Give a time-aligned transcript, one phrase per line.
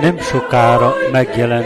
[0.00, 1.64] Nem sokára megjelen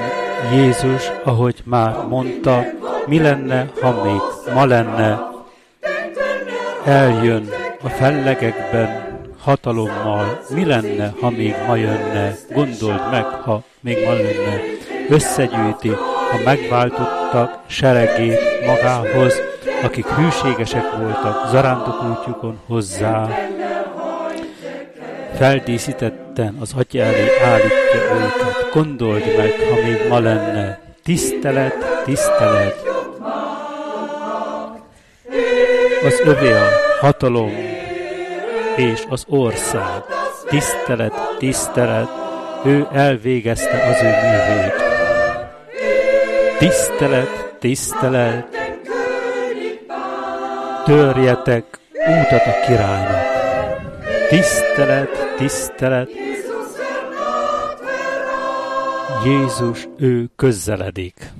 [0.53, 2.65] Jézus, ahogy már mondta,
[3.07, 4.21] mi lenne, ha még
[4.55, 5.31] ma lenne.
[6.85, 7.49] Eljön
[7.83, 14.61] a fellegekben hatalommal, mi lenne, ha még ma jönne, gondold meg, ha még ma lenne.
[15.09, 15.91] Összegyűjti
[16.33, 19.35] a megváltottak seregét magához,
[19.83, 23.29] akik hűségesek voltak zarándok útjukon hozzá.
[25.37, 28.71] Feldíszítetten az atya elé állítja őket.
[28.73, 30.79] Gondold meg, ha még ma lenne.
[31.05, 32.83] Tisztelet, tisztelet.
[36.07, 36.69] Az övé a
[37.01, 37.53] hatalom
[38.77, 40.03] és az ország.
[40.49, 42.09] Tisztelet, tisztelet.
[42.65, 44.75] Ő elvégezte az ő művét.
[46.59, 48.47] Tisztelet, tisztelet.
[50.85, 53.26] Törjetek útat a királynak.
[54.29, 56.11] Tisztelet, tisztelet.
[59.25, 61.33] Jézus, ő közeledik.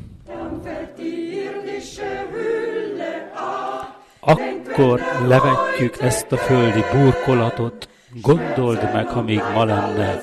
[4.21, 7.89] Akkor levetjük ezt a földi burkolatot,
[8.23, 10.23] gondold meg, ha még ma lenne.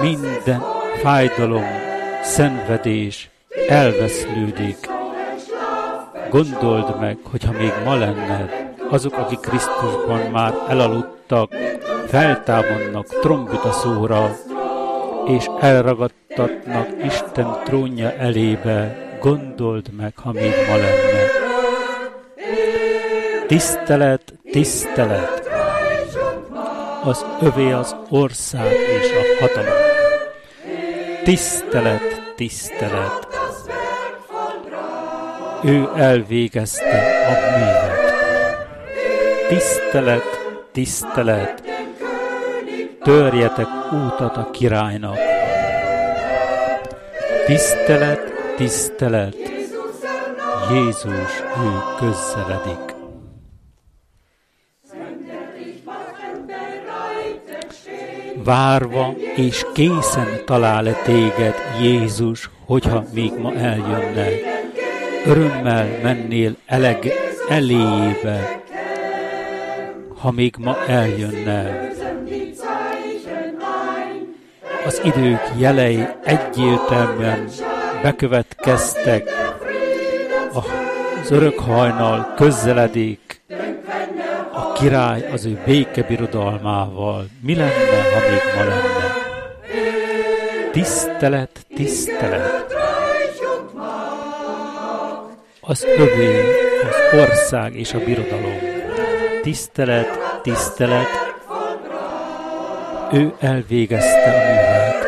[0.00, 0.62] Minden
[1.02, 1.66] fájdalom,
[2.22, 3.30] szenvedés
[3.68, 4.88] elveszlődik.
[6.30, 11.54] Gondold meg, hogyha még ma lenne, azok, akik Krisztusban már elaludtak,
[12.06, 14.36] feltámadnak trombita szóra,
[15.26, 21.44] és elragadtatnak Isten trónja elébe, gondold meg, ha még ma lenne.
[23.46, 25.48] Tisztelet, tisztelet,
[27.04, 29.74] az övé az ország és a hatalom.
[31.24, 33.26] Tisztelet, tisztelet,
[35.64, 37.85] ő elvégezte a művet.
[39.48, 40.22] Tisztelet,
[40.72, 41.62] tisztelet,
[43.02, 45.16] törjetek útat a királynak.
[47.46, 49.36] Tisztelet, tisztelet,
[50.70, 52.94] Jézus, ő közeledik.
[58.44, 64.28] Várva és készen talál-e téged Jézus, hogyha még ma eljönne.
[65.26, 67.12] Örömmel mennél eleg
[67.48, 68.64] elébe,
[70.26, 71.88] ha még ma eljönne.
[74.84, 77.48] Az idők jelei egyértelműen
[78.02, 79.30] bekövetkeztek,
[81.22, 83.40] az örök hajnal közeledik,
[84.52, 87.26] a király az ő békebirodalmával.
[87.42, 89.14] Mi lenne, ha még ma lenne?
[90.72, 92.74] Tisztelet, tisztelet.
[95.60, 96.40] Az övé,
[96.88, 98.75] az ország és a birodalom.
[99.46, 101.06] Tisztelet, tisztelet.
[103.12, 105.06] Ő elvégezte a művet.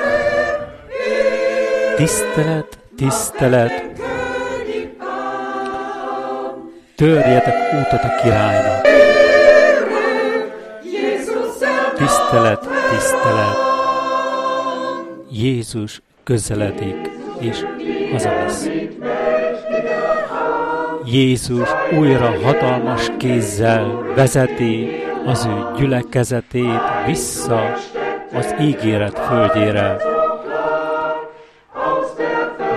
[1.96, 3.84] Tisztelet, tisztelet.
[6.96, 8.86] Törjetek útat a királynak.
[11.96, 13.56] Tisztelet, tisztelet.
[15.30, 17.10] Jézus közeledik
[17.40, 17.64] és
[18.12, 18.68] hazavisz.
[21.10, 24.88] Jézus újra hatalmas kézzel vezeti
[25.26, 27.72] az ő gyülekezetét vissza
[28.34, 29.96] az ígéret földjére.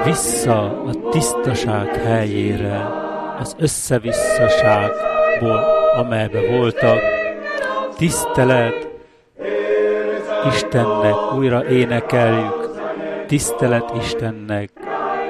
[0.05, 2.87] Vissza a tisztaság helyére,
[3.39, 5.63] az összevisszaságból,
[5.97, 6.99] amelybe voltak.
[7.97, 8.87] Tisztelet
[10.47, 12.69] Istennek, újra énekeljük,
[13.27, 14.69] tisztelet Istennek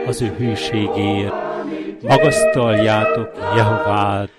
[0.08, 1.51] az ő hűségéért.
[2.02, 4.30] Magasztaljátok Jehovát,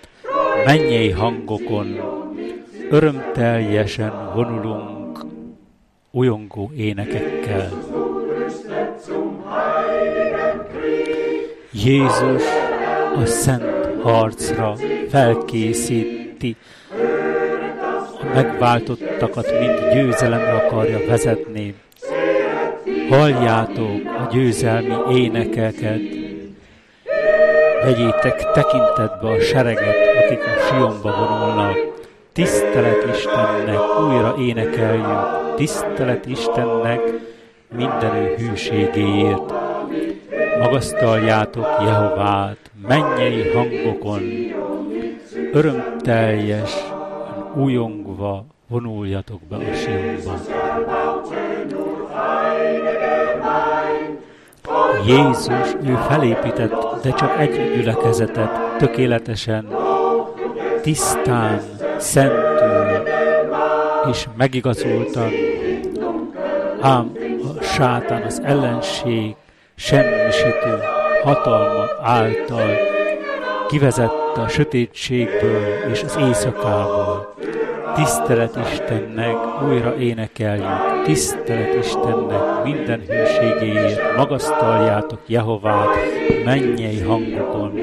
[0.65, 1.99] mennyei hangokon,
[2.89, 5.25] örömteljesen vonulunk,
[6.11, 7.69] ujongó énekekkel.
[11.71, 12.43] Jézus
[13.15, 14.75] a szent harcra
[15.09, 16.55] felkészíti
[18.21, 21.75] a megváltottakat mind győzelemre akarja vezetni.
[23.09, 26.22] Halljátok a győzelmi énekeket,
[27.83, 31.77] vegyétek tekintetbe a sereget, akik a Sionba vonulnak.
[32.33, 37.01] Tisztelet Istennek, újra énekeljük, tisztelet Istennek
[37.75, 39.53] minden ő hűségéért.
[40.59, 44.21] Magasztaljátok Jehovát, mennyei hangokon,
[45.53, 46.71] örömteljes,
[47.55, 50.39] újongva vonuljatok be a Sionba.
[55.05, 59.67] Jézus, ő felépített, de csak egy gyülekezetet, tökéletesen,
[60.81, 61.61] tisztán,
[61.97, 63.03] szentül
[64.09, 65.31] és megigazultan,
[66.81, 67.11] ám
[67.59, 69.35] a sátán, az ellenség
[69.75, 70.79] semmisítő
[71.23, 72.77] hatalma által
[73.67, 77.33] kivezette a sötétségből és az éjszakából.
[77.95, 79.35] Tisztelet Istennek,
[79.67, 85.95] újra énekeljük, tisztelet Istennek minden hűségéért, magasztaljátok Jehovát
[86.45, 87.79] mennyei hangokon,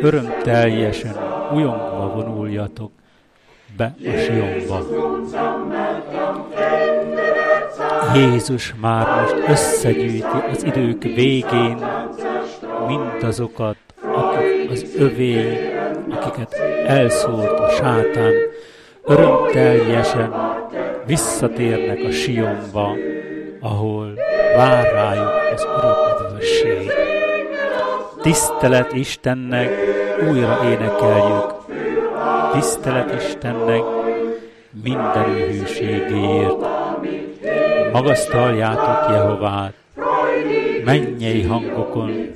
[0.00, 1.16] örömteljesen,
[1.54, 2.90] újongva vonuljatok
[3.76, 4.80] be a Sionba.
[8.14, 11.78] Jézus már most összegyűjti az idők végén
[12.86, 13.76] mindazokat,
[14.12, 15.58] akik az övé,
[16.10, 16.54] akiket
[16.86, 18.32] elszórt a sátán,
[19.04, 20.32] örömteljesen
[21.06, 22.96] visszatérnek a Sionba,
[23.60, 24.14] ahol
[24.56, 26.90] vár rájuk az öröködvösség.
[28.22, 29.70] Tisztelet Istennek,
[30.30, 31.54] újra énekeljük.
[32.52, 33.82] Tisztelet Istennek
[34.82, 36.56] minden hűségéért.
[37.92, 39.74] Magasztaljátok Jehovát,
[40.84, 42.30] mennyei hangokon,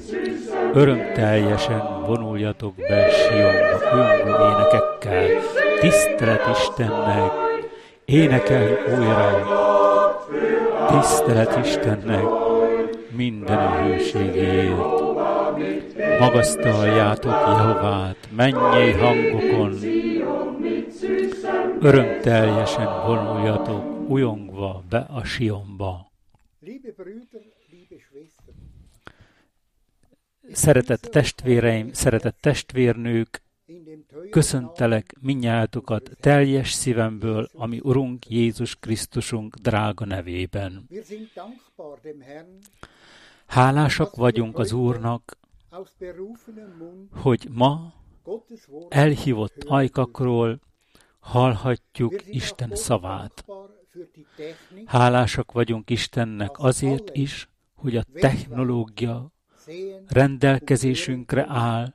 [0.72, 5.26] örömteljesen vonuljatok be Sionba, öngo énekekkel.
[5.80, 7.45] Tisztelet Istennek,
[8.06, 9.46] énekeljük újra,
[10.86, 12.24] tisztelet Istennek
[13.10, 14.76] minden hűségéért.
[16.18, 19.74] Magasztaljátok Jehovát, mennyei hangokon,
[21.80, 26.10] örömteljesen vonuljatok, ujongva be a Sionba.
[30.52, 33.42] Szeretett testvéreim, szeretett testvérnők,
[34.30, 40.88] köszöntelek minnyátokat teljes szívemből, ami Urunk Jézus Krisztusunk drága nevében.
[43.46, 45.38] Hálásak vagyunk az Úrnak,
[47.10, 47.92] hogy ma
[48.88, 50.60] elhívott ajkakról
[51.18, 53.44] hallhatjuk Isten szavát.
[54.84, 59.30] Hálásak vagyunk Istennek azért is, hogy a technológia
[60.08, 61.94] rendelkezésünkre áll,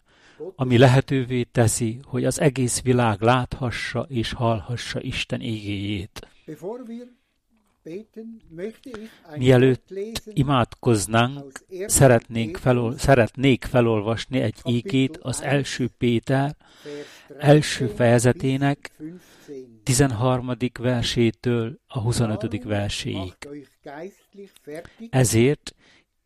[0.56, 6.28] ami lehetővé teszi, hogy az egész világ láthassa és hallhassa Isten igéjét.
[9.38, 9.94] Mielőtt
[10.34, 16.56] imádkoznánk, szeretnénk felol, szeretnék felolvasni egy ígét az első Péter
[17.38, 18.92] első fejezetének
[19.84, 20.52] 13.
[20.80, 22.64] versétől a 25.
[22.64, 23.34] verséig.
[25.10, 25.76] Ezért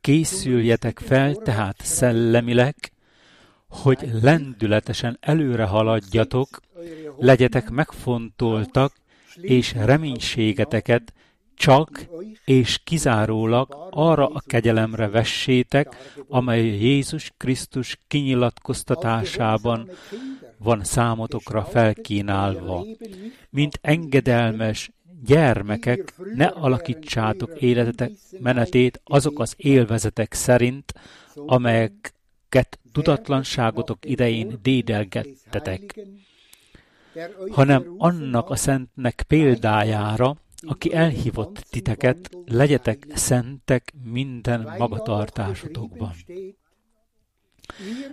[0.01, 2.75] készüljetek fel tehát szellemileg,
[3.69, 6.59] hogy lendületesen előre haladjatok,
[7.17, 8.93] legyetek megfontoltak,
[9.41, 11.13] és reménységeteket
[11.55, 12.05] csak
[12.45, 19.89] és kizárólag arra a kegyelemre vessétek, amely Jézus Krisztus kinyilatkoztatásában
[20.57, 22.85] van számotokra felkínálva.
[23.49, 24.91] Mint engedelmes
[25.25, 30.93] gyermekek, ne alakítsátok életetek menetét azok az élvezetek szerint,
[32.49, 35.99] amelyeket tudatlanságotok idején dédelgettetek,
[37.49, 46.13] hanem annak a szentnek példájára, aki elhívott titeket, legyetek szentek minden magatartásotokban.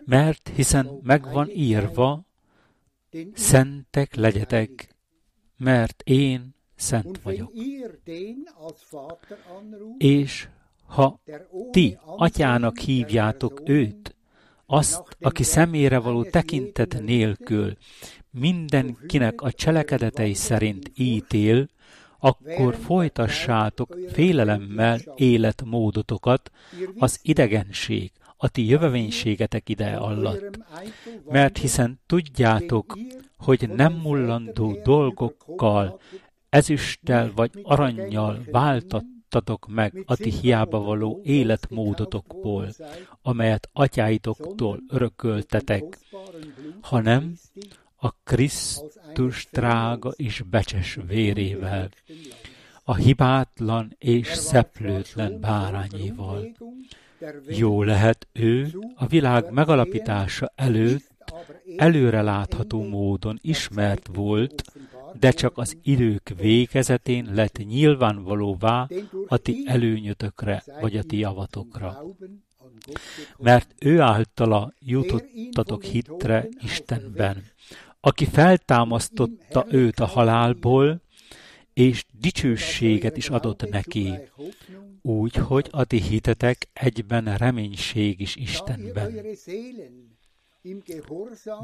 [0.05, 2.25] Mert hiszen megvan írva,
[3.35, 4.95] szentek legyetek,
[5.57, 7.53] mert én szent vagyok.
[9.99, 10.49] És
[10.87, 11.21] ha
[11.71, 14.15] ti atyának hívjátok őt,
[14.67, 17.77] azt, aki szemére való tekintet nélkül
[18.31, 21.69] mindenkinek a cselekedetei szerint ítél,
[22.19, 26.51] akkor folytassátok félelemmel életmódotokat
[26.99, 30.59] az idegenség, a ti jövevénységetek ide alatt.
[31.29, 32.99] Mert hiszen tudjátok,
[33.37, 36.01] hogy nem mullandó dolgokkal,
[36.49, 38.45] ezüsttel vagy aranyjal
[39.33, 42.69] váltattatok meg a ti hiába való életmódotokból,
[43.23, 45.99] amelyet atyáitoktól örököltetek,
[46.81, 47.35] hanem
[47.97, 51.89] a Krisztus drága és becses vérével,
[52.85, 56.57] a hibátlan és szeplőtlen bárányéval.
[57.49, 61.11] Jó lehet ő a világ megalapítása előtt
[61.77, 64.63] előre látható módon ismert volt,
[65.21, 68.89] de csak az idők végezetén lett nyilvánvalóvá
[69.27, 72.05] a ti előnyötökre vagy a ti javatokra.
[73.37, 77.45] Mert ő általa jutottatok hitre Istenben,
[78.01, 81.01] aki feltámasztotta őt a halálból,
[81.73, 84.13] és dicsőséget is adott neki,
[85.03, 89.27] úgy, hogy a ti hitetek egyben reménység is Istenben.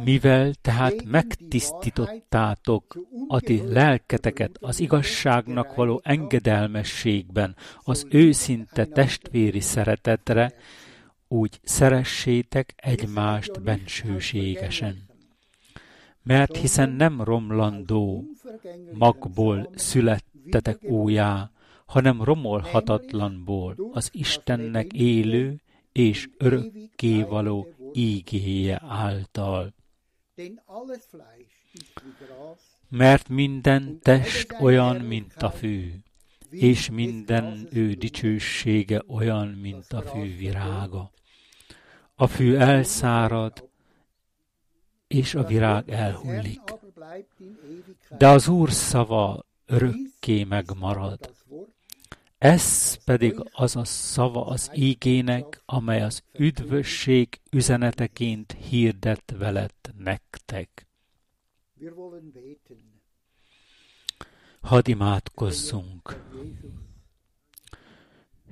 [0.05, 10.55] Mivel tehát megtisztítottátok a ti lelketeket az igazságnak való engedelmességben, az őszinte testvéri szeretetre,
[11.28, 15.07] úgy szeressétek egymást bensőségesen.
[16.23, 18.25] Mert hiszen nem romlandó
[18.93, 21.50] magból születtetek újá,
[21.87, 25.61] hanem romolhatatlanból, az Istennek élő
[25.93, 29.75] és örökkévaló ígéje által.
[32.88, 35.92] Mert minden test olyan, mint a fű,
[36.50, 41.11] és minden ő dicsősége olyan, mint a fű virága.
[42.14, 43.68] A fű elszárad,
[45.07, 46.61] és a virág elhullik.
[48.18, 51.37] De az Úr szava örökké megmarad.
[52.38, 60.87] Ez pedig az a szava az ígének, amely az üdvösség üzeneteként hirdet veled nektek.
[64.61, 66.23] Hadd imádkozzunk!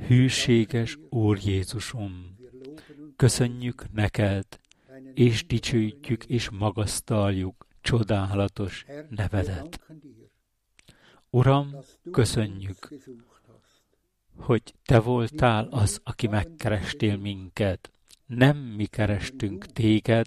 [0.06, 2.36] Hűséges Úr Jézusom,
[3.16, 4.46] köszönjük neked,
[5.14, 9.80] és dicsőítjük és magasztaljuk csodálatos nevedet.
[11.30, 11.74] Uram,
[12.10, 12.88] köszönjük,
[14.36, 17.90] hogy Te voltál az, aki megkerestél minket.
[18.26, 20.26] Nem mi kerestünk Téged,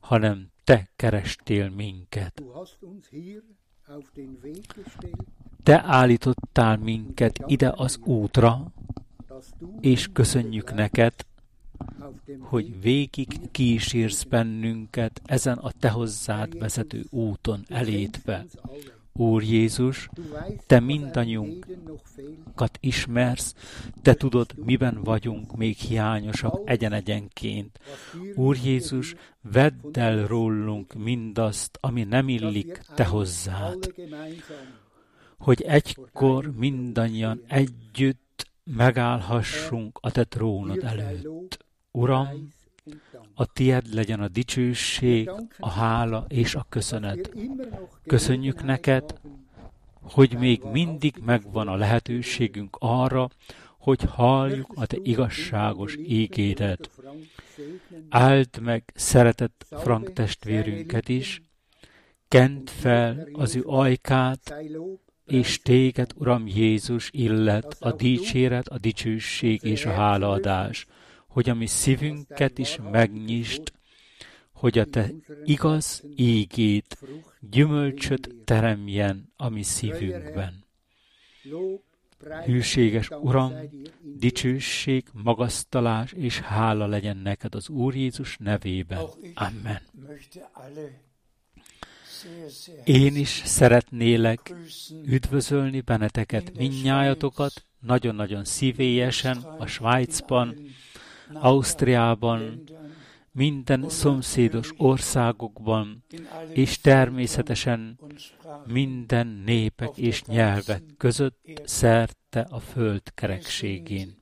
[0.00, 2.42] hanem Te kerestél minket.
[5.62, 8.72] Te állítottál minket ide az útra,
[9.80, 11.14] és köszönjük neked,
[12.38, 18.46] hogy végig kísérsz bennünket ezen a Te hozzád vezető úton elétve.
[19.12, 20.08] Úr Jézus,
[20.66, 23.54] Te mindannyiunkat ismersz,
[24.02, 27.78] Te tudod, miben vagyunk még hiányosak egyen-egyenként.
[28.34, 33.94] Úr Jézus, vedd el rólunk mindazt, ami nem illik Te hozzád,
[35.38, 41.64] hogy egykor mindannyian együtt megállhassunk a Te trónod előtt.
[41.90, 42.28] Uram,
[43.34, 47.32] a tied legyen a dicsőség, a hála és a köszönet.
[48.06, 49.14] Köszönjük neked,
[50.02, 53.28] hogy még mindig megvan a lehetőségünk arra,
[53.78, 56.90] hogy halljuk a te igazságos ígédet.
[58.08, 61.42] Áld meg szeretett Frank testvérünket is,
[62.28, 64.54] kent fel az ő ajkát,
[65.26, 70.86] és téged, Uram Jézus, illet a dicséret, a dicsőség és a hálaadás
[71.30, 73.72] hogy a mi szívünket is megnyisd,
[74.52, 75.10] hogy a te
[75.44, 76.98] igaz ígét,
[77.40, 80.64] gyümölcsöt teremjen a mi szívünkben.
[82.44, 83.52] Hűséges Uram,
[84.02, 89.04] dicsőség, magasztalás és hála legyen neked az Úr Jézus nevében.
[89.34, 89.82] Amen.
[92.84, 94.54] Én is szeretnélek
[95.04, 100.56] üdvözölni benneteket, minnyájatokat, nagyon-nagyon szívélyesen a Svájcban,
[101.32, 102.62] Ausztriában,
[103.32, 106.04] minden szomszédos országokban,
[106.52, 107.98] és természetesen
[108.66, 114.18] minden népek és nyelvek között szerte a föld kerekségén.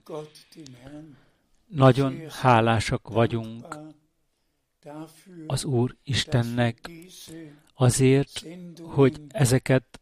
[1.66, 3.78] Nagyon hálásak vagyunk
[5.46, 6.90] az Úr Istennek
[7.74, 8.46] azért,
[8.82, 10.00] hogy ezeket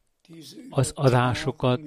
[0.71, 1.81] az adásokat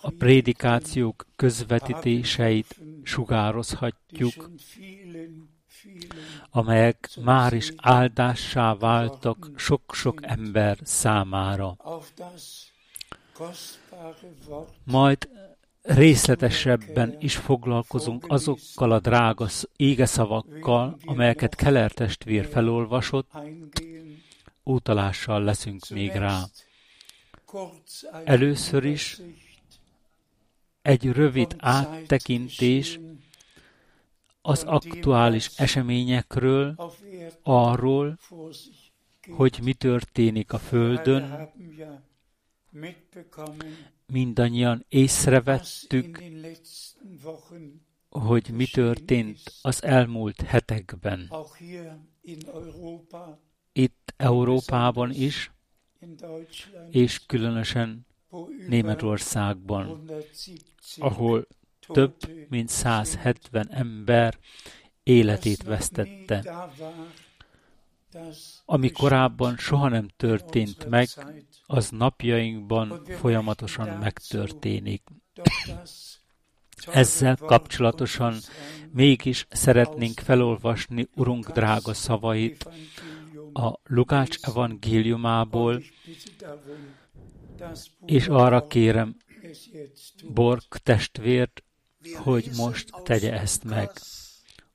[0.00, 4.50] a prédikációk közvetítéseit sugározhatjuk,
[6.50, 11.76] amelyek már is áldássá váltak sok-sok ember számára.
[14.84, 15.28] Majd
[15.82, 23.30] részletesebben is foglalkozunk azokkal a drága égeszavakkal, amelyeket Keller testvér felolvasott,
[24.62, 26.42] utalással leszünk még rá.
[28.24, 29.20] Először is
[30.90, 33.00] egy rövid áttekintés
[34.42, 36.74] az aktuális eseményekről,
[37.42, 38.18] arról,
[39.30, 41.48] hogy mi történik a Földön.
[44.06, 46.22] Mindannyian észrevettük,
[48.08, 51.30] hogy mi történt az elmúlt hetekben.
[53.72, 55.52] Itt Európában is,
[56.90, 58.06] és különösen
[58.68, 60.10] Németországban,
[60.98, 61.46] ahol
[61.92, 62.14] több
[62.48, 64.38] mint 170 ember
[65.02, 66.68] életét vesztette.
[68.64, 71.08] Ami korábban soha nem történt meg,
[71.66, 75.02] az napjainkban folyamatosan megtörténik.
[76.86, 78.34] Ezzel kapcsolatosan
[78.92, 82.68] mégis szeretnénk felolvasni Urunk drága szavait
[83.52, 85.82] a Lukács evangéliumából,
[88.06, 89.16] és arra kérem
[90.24, 91.62] Borg testvért,
[92.14, 93.90] hogy most tegye ezt meg.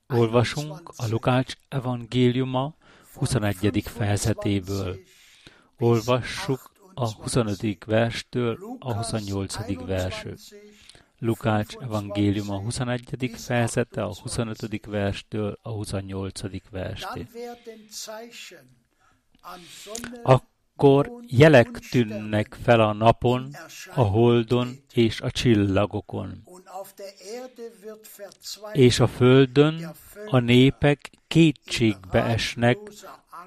[0.08, 2.76] Olvasunk a Lukács evangéliuma
[3.14, 3.82] 21.
[3.84, 4.98] fejezetéből.
[5.78, 7.84] Olvassuk a 25.
[7.84, 9.86] verstől a 28.
[9.86, 10.36] verső.
[11.18, 13.30] Lukács evangélium a 21.
[13.34, 14.86] fejezete, a 25.
[14.86, 16.40] verstől a 28.
[16.70, 17.28] verstig.
[20.78, 23.50] Akkor jelek tűnnek fel a napon,
[23.94, 26.42] a holdon és a csillagokon.
[28.72, 29.94] És a földön
[30.26, 32.78] a népek kétségbe esnek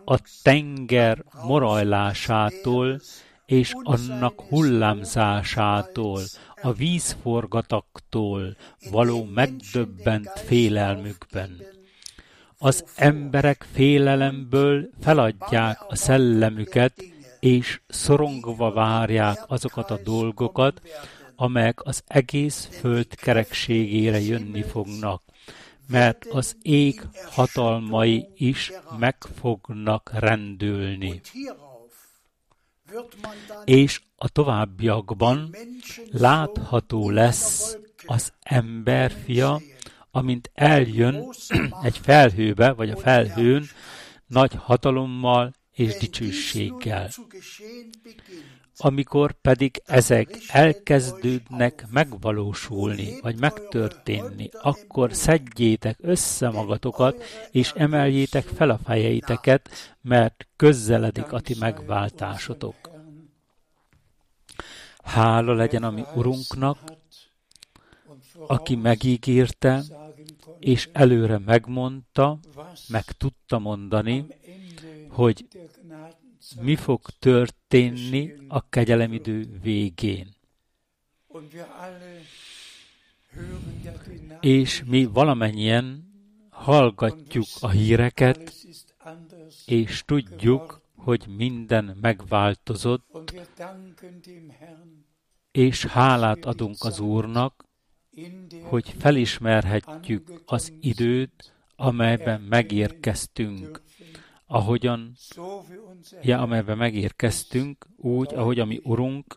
[0.05, 2.99] a tenger morajlásától
[3.45, 6.21] és annak hullámzásától,
[6.61, 8.55] a vízforgataktól
[8.91, 11.61] való megdöbbent félelmükben.
[12.57, 17.03] Az emberek félelemből feladják a szellemüket,
[17.39, 20.81] és szorongva várják azokat a dolgokat,
[21.35, 25.21] amelyek az egész föld kerekségére jönni fognak,
[25.87, 31.21] mert az ég hatalmai is meg fognak rendülni.
[33.65, 35.55] És a továbbiakban
[36.11, 39.61] látható lesz az emberfia,
[40.11, 41.29] amint eljön
[41.83, 43.65] egy felhőbe, vagy a felhőn,
[44.27, 47.09] nagy hatalommal és dicsőséggel.
[48.77, 58.79] Amikor pedig ezek elkezdődnek megvalósulni, vagy megtörténni, akkor szedjétek össze magatokat, és emeljétek fel a
[58.83, 59.69] fejeiteket,
[60.01, 62.75] mert közzeledik a ti megváltásotok.
[65.03, 66.77] Hála legyen a mi Urunknak,
[68.47, 69.83] aki megígérte,
[70.59, 72.39] és előre megmondta,
[72.87, 74.25] meg tudta mondani,
[75.19, 75.47] hogy
[76.61, 80.35] mi fog történni a kegyelemidő végén.
[84.39, 86.11] És mi valamennyien
[86.49, 88.53] hallgatjuk a híreket,
[89.65, 93.33] és tudjuk, hogy minden megváltozott,
[95.51, 97.65] és hálát adunk az Úrnak,
[98.61, 103.81] hogy felismerhetjük az időt, amelyben megérkeztünk,
[104.51, 105.15] ahogyan,
[106.21, 109.35] ja, amelyben megérkeztünk, úgy, ahogy a mi Urunk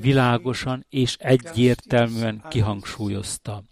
[0.00, 3.62] világosan és egyértelműen kihangsúlyozta.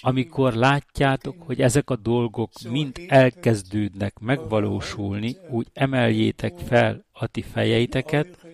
[0.00, 8.46] Amikor látjátok, hogy ezek a dolgok mind elkezdődnek megvalósulni, úgy emeljétek fel a ti fejeiteket,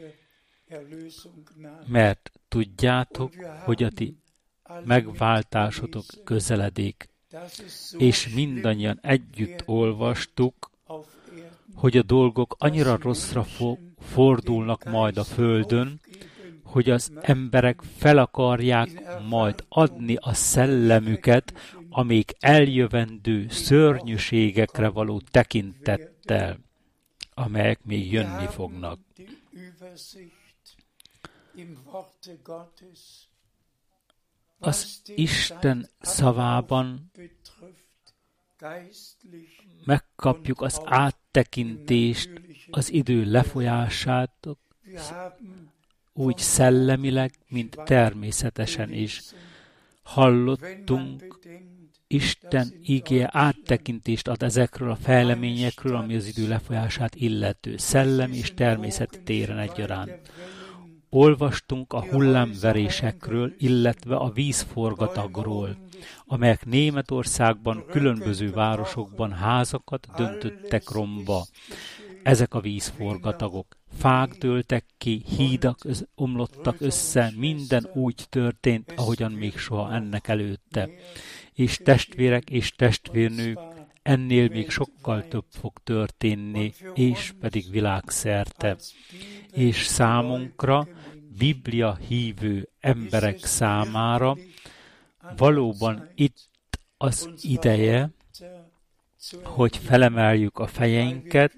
[1.87, 3.33] mert tudjátok,
[3.64, 4.16] hogy a ti
[4.85, 7.09] megváltásotok közeledik.
[7.99, 10.70] És mindannyian együtt olvastuk,
[11.75, 16.01] hogy a dolgok annyira rosszra fo- fordulnak majd a Földön,
[16.64, 21.53] hogy az emberek fel akarják majd adni a szellemüket,
[21.90, 26.59] amíg eljövendő szörnyűségekre való tekintettel,
[27.35, 28.99] amelyek még jönni fognak.
[34.59, 37.11] Az Isten szavában
[39.85, 42.31] megkapjuk az áttekintést,
[42.71, 44.49] az idő lefolyását,
[46.12, 49.23] úgy szellemileg, mint természetesen is.
[50.03, 51.38] Hallottunk,
[52.09, 59.23] Isten igé áttekintést ad ezekről a fejleményekről, ami az idő lefolyását illető, szellem és természeti
[59.23, 60.31] téren egyaránt.
[61.11, 65.77] Olvastunk a hullámverésekről, illetve a vízforgatagról,
[66.27, 71.47] amelyek Németországban, különböző városokban házakat döntöttek romba.
[72.23, 73.77] Ezek a vízforgatagok.
[73.99, 75.79] Fák dőltek ki, hídak
[76.14, 80.88] omlottak össze, minden úgy történt, ahogyan még soha ennek előtte.
[81.53, 83.59] És testvérek és testvérnők,
[84.07, 88.77] ennél még sokkal több fog történni, és pedig világszerte.
[89.53, 90.88] És számunkra,
[91.38, 94.37] Biblia hívő emberek számára
[95.37, 96.49] valóban itt
[96.97, 98.11] az ideje,
[99.42, 101.57] hogy felemeljük a fejeinket,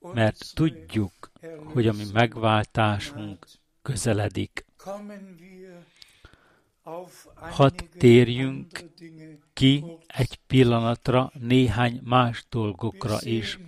[0.00, 1.30] mert tudjuk,
[1.64, 3.46] hogy a mi megváltásunk
[3.82, 4.64] közeledik.
[7.34, 8.66] Hadd térjünk
[9.52, 13.58] ki egy pillanatra néhány más dolgokra is.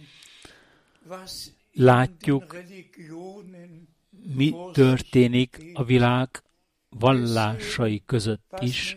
[1.73, 2.57] Látjuk,
[4.35, 6.43] mi történik a világ
[6.89, 8.97] vallásai között is.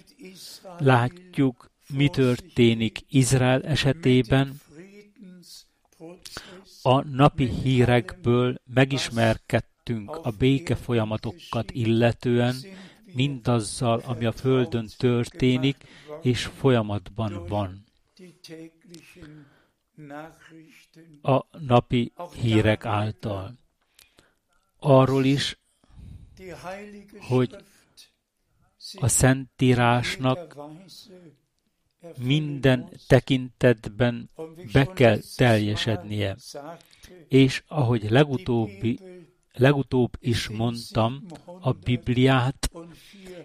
[0.78, 4.60] Látjuk, mi történik Izrael esetében.
[6.82, 12.56] A napi hírekből megismerkedtünk a béke folyamatokat illetően,
[13.14, 15.78] mindazzal, ami a Földön történik
[16.22, 17.86] és folyamatban van.
[21.22, 23.54] A napi hírek által.
[24.80, 25.60] Arról is,
[27.20, 27.56] hogy
[28.96, 30.58] a Szentírásnak
[32.18, 34.30] minden tekintetben
[34.74, 36.36] be kell teljesednie.
[37.28, 39.00] És ahogy legutóbbi,
[39.54, 41.26] legutóbb is mondtam,
[41.60, 42.72] a Bibliát.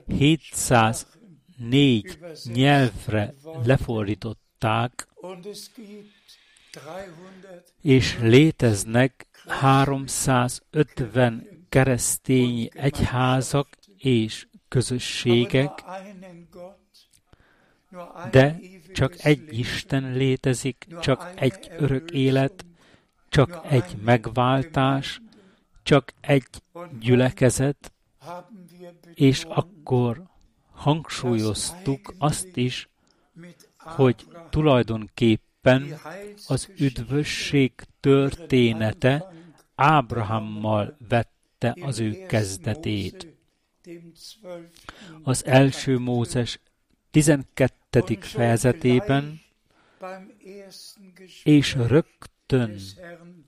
[0.07, 5.09] 704 nyelvre lefordították,
[7.83, 15.85] és léteznek 350 keresztény egyházak és közösségek,
[18.31, 18.59] de
[18.93, 22.65] csak egy Isten létezik, csak egy örök élet,
[23.29, 25.21] csak egy megváltás,
[25.87, 26.47] csak egy
[27.01, 27.93] gyülekezet,
[29.15, 30.23] és akkor
[30.71, 32.89] hangsúlyoztuk azt is,
[33.77, 35.99] hogy tulajdonképpen
[36.47, 39.33] az üdvösség története
[39.75, 43.27] Ábrahammal vette az ő kezdetét.
[45.23, 46.61] Az első Mózes
[47.11, 48.19] 12.
[48.21, 49.41] fejezetében,
[51.45, 52.77] és rögtön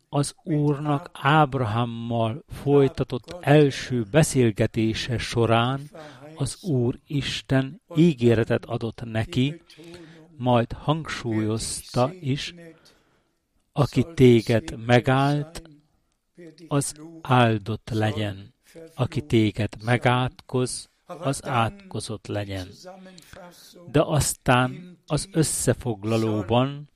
[0.08, 5.90] az Úrnak Ábrahammal folytatott első beszélgetése során
[6.34, 9.62] az Úr Isten ígéretet adott neki,
[10.36, 12.54] majd hangsúlyozta is,
[13.72, 15.62] aki téged megállt,
[16.68, 18.54] az áldott legyen.
[18.94, 22.68] Aki téged megátkoz, az átkozott legyen.
[23.90, 26.88] De aztán az összefoglalóban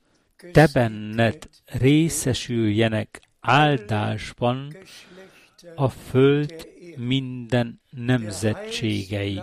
[0.51, 4.77] te benned részesüljenek áldásban
[5.75, 9.41] a föld minden nemzetségei,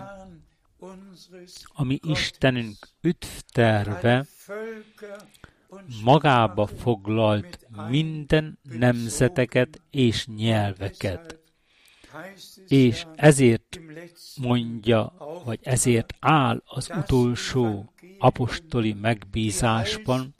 [1.75, 4.27] ami Istenünk üdvterve
[6.05, 11.39] magába foglalt minden nemzeteket és nyelveket.
[12.69, 13.81] És ezért
[14.37, 15.13] mondja,
[15.45, 20.35] vagy ezért áll az utolsó apostoli megbízásban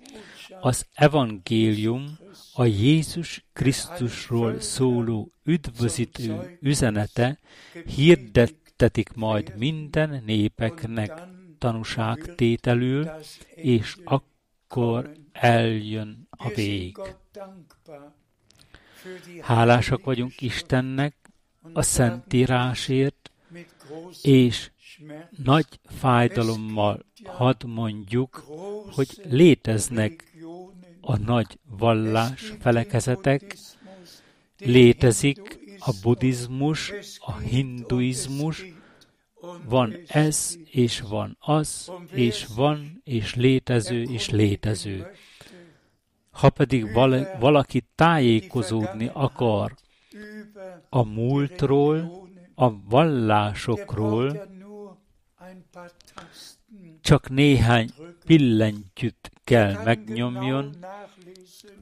[0.61, 2.19] az evangélium
[2.55, 7.39] a Jézus Krisztusról szóló üdvözítő üzenete
[7.87, 11.23] hirdettetik majd minden népeknek
[11.59, 13.11] tanúságtételül,
[13.55, 16.99] és akkor eljön a vég.
[19.41, 21.15] Hálásak vagyunk Istennek
[21.73, 23.31] a Szentírásért,
[24.23, 24.71] és
[25.45, 28.45] nagy fájdalommal hadd mondjuk,
[28.91, 30.30] hogy léteznek
[31.11, 33.57] a nagy vallás felekezetek,
[34.59, 38.65] létezik a buddhizmus, a hinduizmus,
[39.69, 45.07] van ez, és van az, és van, és létező, és létező.
[46.31, 46.93] Ha pedig
[47.39, 49.75] valaki tájékozódni akar
[50.89, 54.49] a múltról, a vallásokról,
[57.01, 57.91] csak néhány
[58.27, 60.77] pillentyűt kell megnyomjon,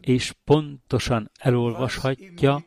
[0.01, 2.65] és pontosan elolvashatja,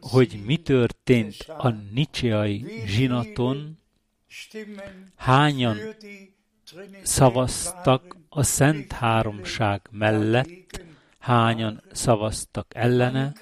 [0.00, 3.78] hogy mi történt a nicseai zsinaton,
[5.16, 5.78] hányan
[7.02, 10.84] szavaztak a Szent Háromság mellett,
[11.18, 13.32] hányan szavaztak ellene,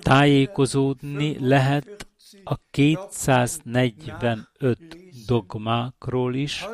[0.00, 2.06] tájékozódni lehet
[2.44, 6.64] a 245 dogmákról is.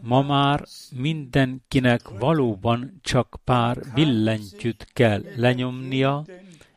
[0.00, 0.64] Ma már
[0.96, 6.24] mindenkinek valóban csak pár billentyűt kell lenyomnia,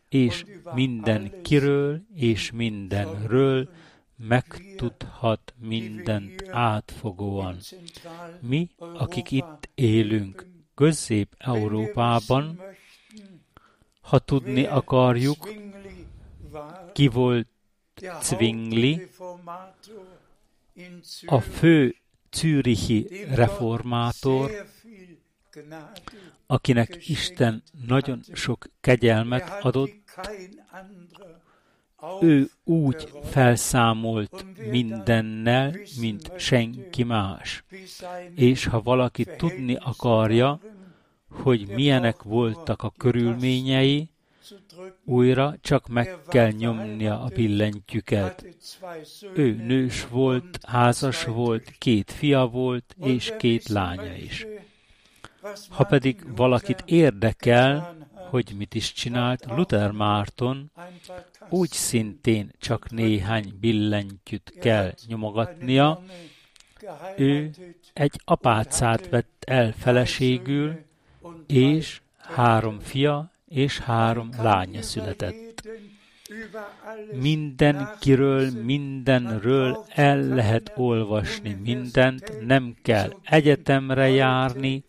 [0.10, 3.70] és mindenkiről és mindenről
[4.18, 7.58] megtudhat mindent átfogóan.
[8.40, 12.62] Mi, akik itt élünk Közép-Európában,
[14.02, 15.50] ha tudni akarjuk,
[16.94, 17.48] ki volt
[18.22, 19.08] Zwingli,
[21.26, 21.96] a fő
[22.32, 24.52] zürichi reformátor,
[26.48, 29.92] akinek Isten nagyon sok kegyelmet adott,
[32.22, 37.64] ő úgy felszámolt mindennel, mint senki más.
[38.36, 40.60] És ha valaki tudni akarja,
[41.30, 44.10] hogy milyenek voltak a körülményei,
[45.06, 48.46] újra csak meg kell nyomnia a billentyűket.
[49.34, 54.46] Ő nős volt, házas volt, két fia volt, és két lánya is.
[55.70, 57.98] Ha pedig valakit érdekel,
[58.30, 60.72] hogy mit is csinált Luther Márton,
[61.50, 66.04] úgy szintén csak néhány billentyűt kell nyomogatnia.
[67.18, 67.52] Ő
[67.94, 70.86] egy apácát vett el feleségül,
[71.48, 75.68] és három fia és három lánya született.
[77.12, 84.84] Mindenkiről, mindenről el lehet olvasni mindent, nem kell egyetemre járni,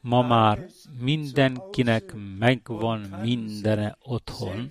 [0.00, 0.66] ma már
[1.00, 4.68] mindenkinek megvan mindene otthon,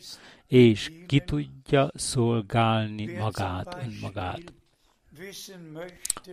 [0.48, 4.54] és ki tudja szolgálni magát, önmagát.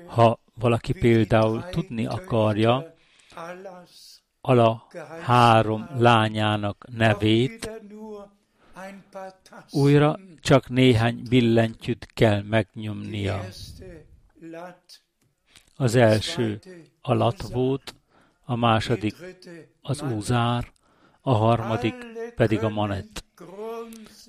[0.06, 2.94] Ha valaki például tudni akarja,
[4.46, 4.86] ala
[5.22, 7.70] három lányának nevét,
[9.70, 13.40] újra csak néhány billentyűt kell megnyomnia.
[15.76, 16.60] Az első
[17.00, 17.94] a volt,
[18.44, 19.14] a második
[19.82, 20.72] az úzár,
[21.20, 21.94] a harmadik
[22.36, 23.24] pedig a manet.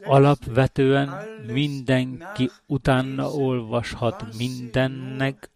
[0.04, 1.10] Alapvetően
[1.46, 5.50] mindenki utána olvashat mindennek,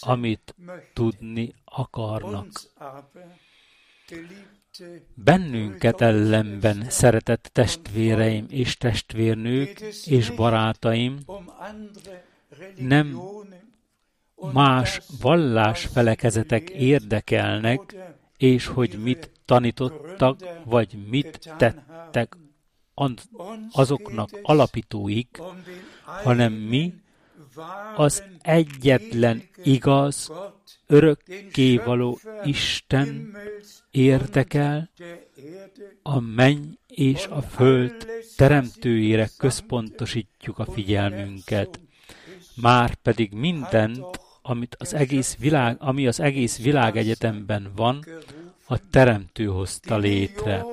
[0.00, 0.54] amit
[0.94, 2.48] tudni akarnak.
[5.14, 11.18] Bennünket ellenben, szeretett testvéreim és testvérnők és barátaim,
[12.76, 13.20] nem
[14.52, 17.96] más vallásfelekezetek érdekelnek,
[18.36, 22.36] és hogy mit tanítottak, vagy mit tettek
[23.72, 25.38] azoknak alapítóik,
[26.02, 26.94] hanem mi
[27.96, 30.32] az egyetlen igaz,
[30.90, 33.36] örökkévaló Isten
[33.90, 34.90] érdekel,
[36.02, 41.80] a menny és a föld teremtőjére központosítjuk a figyelmünket.
[42.56, 48.04] Már pedig mindent, amit az egész világ, ami az egész világegyetemben van,
[48.66, 50.64] a teremtő hozta létre.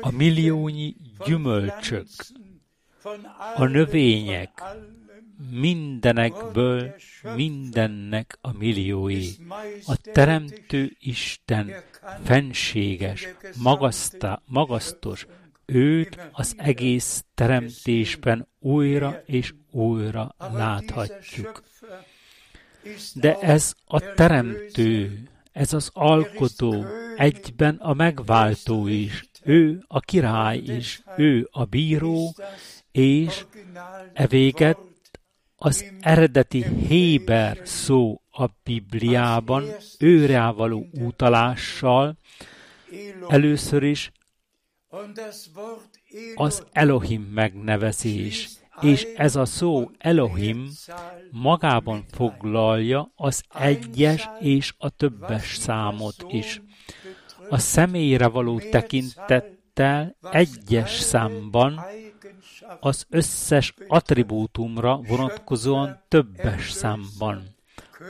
[0.00, 2.06] A milliónyi gyümölcsök,
[3.56, 4.62] a növények,
[5.50, 6.94] mindenekből
[7.34, 9.28] mindennek a milliói.
[9.86, 11.72] A Teremtő Isten
[12.24, 15.26] fenséges, magaszta, magasztos,
[15.64, 21.62] őt az egész teremtésben újra és újra láthatjuk.
[23.14, 25.22] De ez a teremtő,
[25.52, 26.84] ez az alkotó,
[27.16, 32.34] egyben a megváltó is, ő a király is, ő a bíró,
[32.92, 33.44] és
[34.12, 34.78] e véget
[35.56, 39.64] az eredeti Héber szó a Bibliában
[39.98, 42.18] őre való utalással
[43.28, 44.12] először is
[46.34, 48.48] az Elohim megnevezés,
[48.80, 50.68] és ez a szó Elohim
[51.30, 56.62] magában foglalja az egyes és a többes számot is.
[57.48, 61.80] A személyre való tekintettel egyes számban
[62.80, 67.54] az összes attribútumra vonatkozóan többes számban.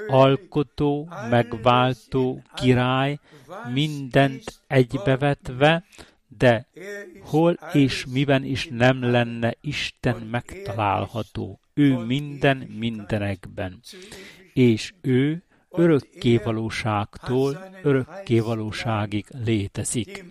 [0.09, 3.19] Alkotó, megváltó, király,
[3.73, 5.85] mindent egybevetve,
[6.29, 6.67] de
[7.21, 11.61] hol és miben is nem lenne Isten megtalálható.
[11.75, 13.81] Ő minden mindenekben.
[14.53, 20.25] És ő örökkévalóságtól örökkévalóságig létezik.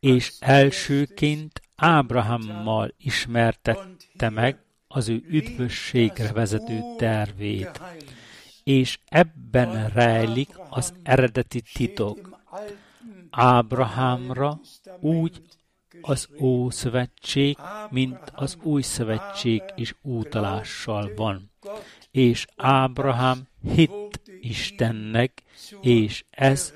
[0.00, 7.80] És elsőként Ábrahámmal ismertette meg az ő üdvösségre vezető tervét,
[8.64, 12.40] és ebben rejlik az eredeti titok.
[13.30, 14.60] Ábrahámra
[15.00, 15.42] úgy
[16.00, 17.56] az Ószövetség,
[17.90, 21.50] mint az Új Szövetség is útalással van.
[22.10, 25.42] És Ábrahám hit Istennek,
[25.80, 26.72] és ez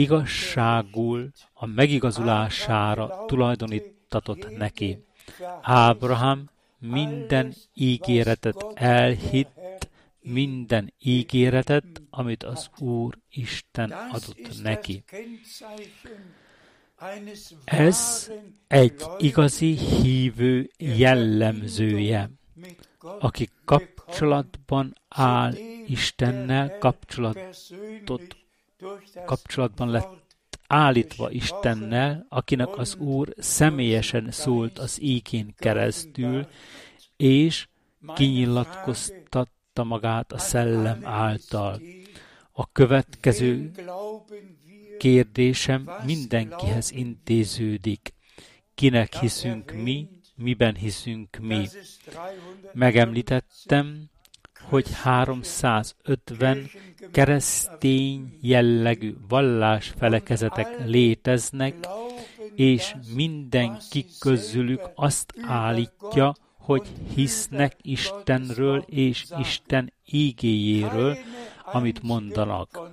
[0.00, 5.04] igazságul a megigazulására tulajdonítatott neki.
[5.62, 9.88] Ábrahám minden ígéretet elhitt,
[10.20, 15.04] minden ígéretet, amit az Úr Isten adott neki.
[17.64, 18.30] Ez
[18.66, 22.30] egy igazi hívő jellemzője,
[23.18, 25.54] aki kapcsolatban áll
[25.86, 28.36] Istennel, kapcsolatot
[29.24, 30.20] kapcsolatban lett
[30.66, 36.46] állítva Istennel, akinek az Úr személyesen szólt az íkén keresztül,
[37.16, 37.68] és
[38.14, 41.80] kinyilatkoztatta magát a szellem által.
[42.52, 43.70] A következő
[44.98, 48.14] kérdésem mindenkihez intéződik.
[48.74, 51.68] Kinek hiszünk mi, miben hiszünk mi?
[52.72, 54.10] Megemlítettem,
[54.70, 56.70] hogy 350
[57.12, 61.74] keresztény jellegű vallásfelekezetek léteznek,
[62.54, 66.82] és mindenki közülük azt állítja, hogy
[67.14, 71.18] hisznek Istenről és Isten ígéjéről,
[71.72, 72.90] amit mondanak.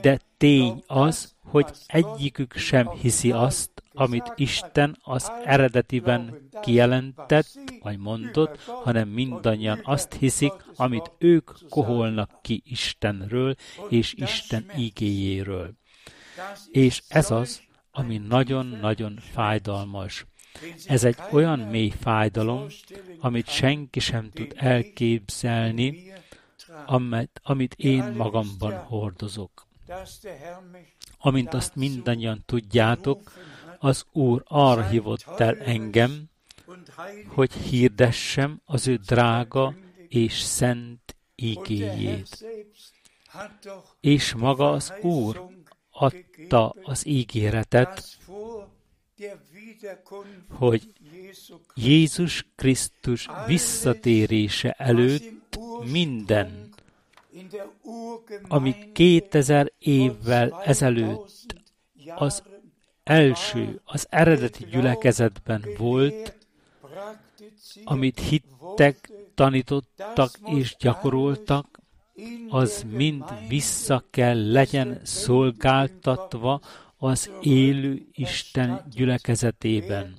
[0.00, 7.46] De tény az, hogy egyikük sem hiszi azt, amit Isten az eredetiben kijelentett,
[7.82, 13.54] vagy mondott, hanem mindannyian azt hiszik, amit ők koholnak ki Istenről
[13.88, 15.72] és Isten ígéjéről.
[16.70, 20.26] És ez az, ami nagyon-nagyon fájdalmas.
[20.86, 22.66] Ez egy olyan mély fájdalom,
[23.20, 26.12] amit senki sem tud elképzelni,
[26.86, 29.66] amit, amit én magamban hordozok.
[31.18, 33.32] Amint azt mindannyian tudjátok,
[33.82, 36.24] az Úr arra hívott el engem,
[37.26, 39.74] hogy hirdessem az ő drága
[40.08, 42.44] és szent ígéjét.
[44.00, 45.48] És maga az Úr
[45.90, 48.18] adta az ígéretet,
[50.50, 50.92] hogy
[51.74, 55.58] Jézus Krisztus visszatérése előtt
[55.90, 56.74] minden,
[58.48, 61.54] ami 2000 évvel ezelőtt
[62.16, 62.42] az
[63.04, 66.38] első, az eredeti gyülekezetben volt,
[67.84, 71.80] amit hittek, tanítottak és gyakoroltak,
[72.48, 76.60] az mind vissza kell legyen szolgáltatva
[76.96, 80.16] az élő Isten gyülekezetében.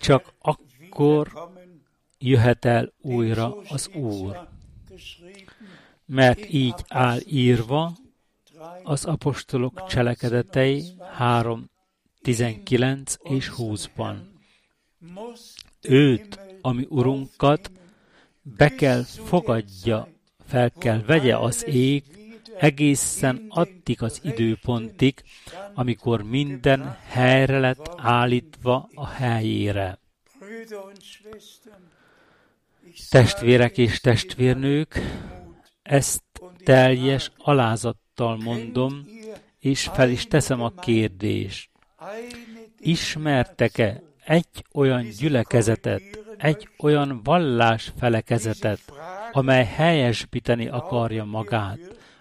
[0.00, 1.50] Csak akkor
[2.18, 4.48] jöhet el újra az Úr.
[6.04, 7.96] Mert így áll írva
[8.82, 11.70] az apostolok cselekedetei 3,
[12.22, 14.14] 19 és 20-ban.
[15.80, 17.70] Őt, ami Urunkat,
[18.42, 20.08] be kell fogadja,
[20.46, 22.04] fel kell vegye az ég,
[22.58, 25.22] egészen addig az időpontig,
[25.74, 29.98] amikor minden helyre lett állítva a helyére.
[33.10, 35.00] Testvérek és testvérnők,
[35.82, 36.22] ezt
[36.64, 37.32] teljes
[38.20, 39.06] alázattal mondom,
[39.58, 41.70] és fel is teszem a kérdést.
[42.78, 46.02] Ismertek-e egy olyan gyülekezetet,
[46.38, 48.80] egy olyan vallás felekezetet,
[49.32, 51.78] amely helyesbíteni akarja magát,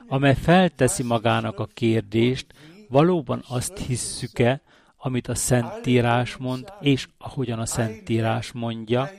[0.08, 2.46] amely felteszi magának a kérdést,
[2.90, 4.62] valóban azt hisszük-e,
[4.98, 9.10] amit a Szentírás mond, és ahogyan a Szentírás mondja,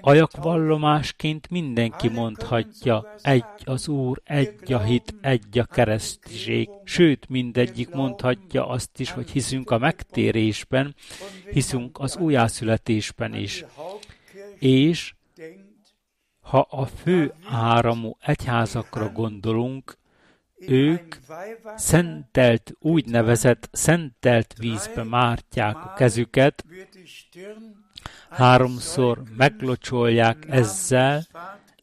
[0.00, 8.68] Ajakvallomásként mindenki mondhatja, egy az Úr, egy a hit, egy a keresztség, sőt, mindegyik mondhatja
[8.68, 10.94] azt is, hogy hiszünk a megtérésben,
[11.50, 13.64] hiszünk az újjászületésben is.
[14.58, 15.14] És
[16.40, 19.98] ha a fő áramú egyházakra gondolunk,
[20.58, 21.16] ők
[21.76, 26.64] szentelt, úgynevezett szentelt vízbe mártják a kezüket,
[28.30, 31.26] háromszor meglocsolják ezzel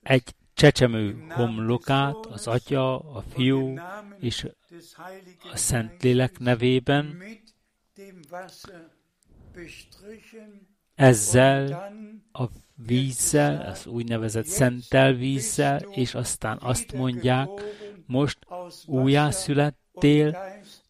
[0.01, 3.79] egy csecsemő homlokát, az Atya, a Fiú
[4.19, 4.47] és
[5.51, 7.21] a Szentlélek nevében,
[10.95, 11.91] ezzel
[12.31, 12.43] a
[12.75, 17.49] vízzel, az úgynevezett szentel vízzel, és aztán azt mondják,
[18.05, 18.39] most
[18.85, 20.37] újjászülettél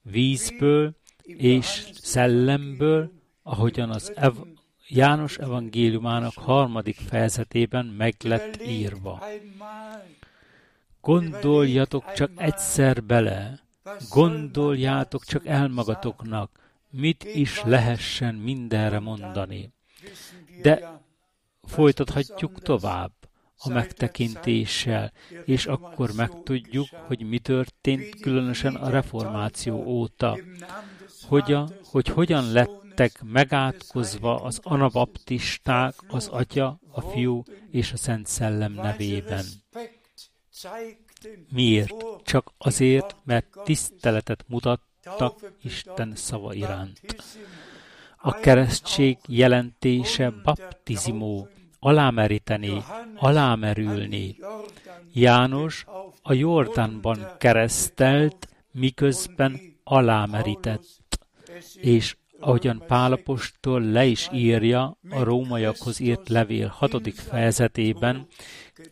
[0.02, 3.12] vízből és szellemből,
[3.44, 4.57] ahogyan az ev-
[4.90, 9.24] János evangéliumának harmadik fejezetében meg lett írva.
[11.02, 13.60] Gondoljatok csak egyszer bele,
[14.10, 16.52] gondoljátok csak el magatoknak,
[16.90, 19.74] mit is lehessen mindenre mondani.
[20.62, 21.02] De
[21.64, 23.12] folytathatjuk tovább
[23.58, 25.12] a megtekintéssel,
[25.46, 30.38] és akkor megtudjuk, hogy mi történt különösen a reformáció óta,
[31.28, 37.98] hogy, a, hogy hogyan lett lettek megátkozva az anabaptisták, az Atya, a Fiú és a
[37.98, 39.46] Szent Szellem nevében.
[41.54, 41.94] Miért?
[42.24, 47.00] Csak azért, mert tiszteletet mutattak Isten szava iránt.
[48.18, 51.48] A keresztség jelentése baptizimó,
[51.80, 52.84] alámeríteni,
[53.16, 54.38] alámerülni.
[55.14, 55.86] János
[56.22, 60.86] a Jordánban keresztelt, miközben alámerített,
[61.82, 67.14] és ahogyan Pálapostól le is írja a rómaiakhoz írt levél 6.
[67.14, 68.28] fejezetében,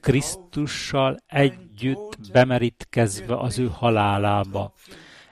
[0.01, 4.73] Krisztussal együtt bemerítkezve az ő halálába.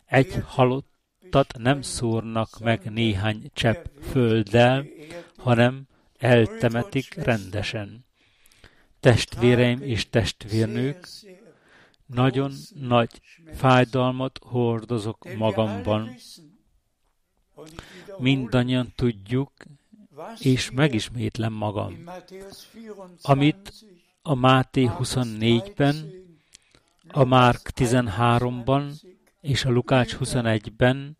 [0.06, 4.86] Egy halottat nem szórnak meg néhány csepp földdel,
[5.38, 5.88] hanem
[6.18, 8.06] eltemetik rendesen.
[9.00, 11.08] Testvéreim és testvérnők,
[12.06, 13.22] nagyon nagy
[13.54, 16.16] fájdalmat hordozok magamban.
[18.18, 19.52] Mindannyian tudjuk,
[20.40, 22.04] és megismétlem magam.
[23.22, 23.74] Amit
[24.22, 26.12] a Máté 24-ben,
[27.08, 28.92] a Márk 13-ban
[29.42, 31.18] és a Lukács 21-ben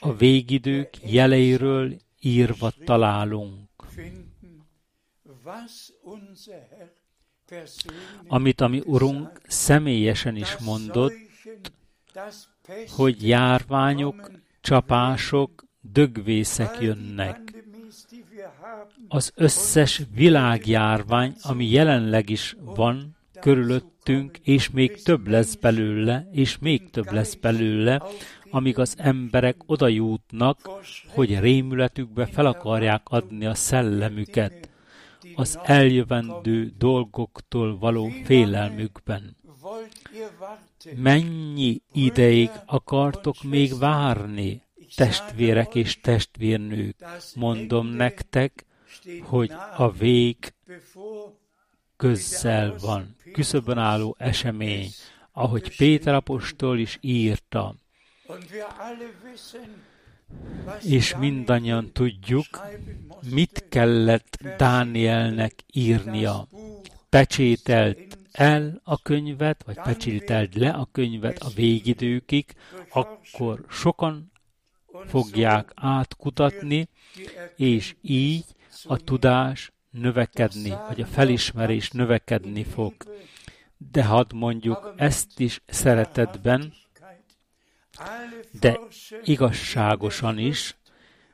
[0.00, 3.68] a végidők jeleiről írva találunk.
[8.26, 11.12] Amit a mi Urunk személyesen is mondott,
[12.88, 14.30] hogy járványok,
[14.60, 17.64] csapások, dögvészek jönnek.
[19.08, 26.90] Az összes világjárvány, ami jelenleg is van körülöttünk, és még több lesz belőle, és még
[26.90, 28.02] több lesz belőle,
[28.50, 30.58] amíg az emberek oda jutnak,
[31.08, 34.68] hogy rémületükbe fel akarják adni a szellemüket
[35.34, 39.36] az eljövendő dolgoktól való félelmükben.
[40.96, 44.62] Mennyi ideig akartok még várni,
[44.96, 46.96] testvérek és testvérnők?
[47.34, 48.64] Mondom nektek,
[49.22, 50.36] hogy a vég
[51.96, 54.90] közzel van, küszöbön álló esemény,
[55.32, 57.74] ahogy Péter apostol is írta.
[60.82, 62.46] És mindannyian tudjuk,
[63.30, 66.46] mit kellett Dánielnek írnia.
[67.08, 68.09] Pecsételt
[68.40, 72.54] el a könyvet, vagy pecsételt le a könyvet a végidőkig,
[72.90, 74.32] akkor sokan
[75.06, 76.88] fogják átkutatni,
[77.56, 78.44] és így
[78.84, 82.94] a tudás növekedni, vagy a felismerés növekedni fog.
[83.92, 86.72] De hadd mondjuk ezt is szeretetben,
[88.60, 88.78] de
[89.24, 90.76] igazságosan is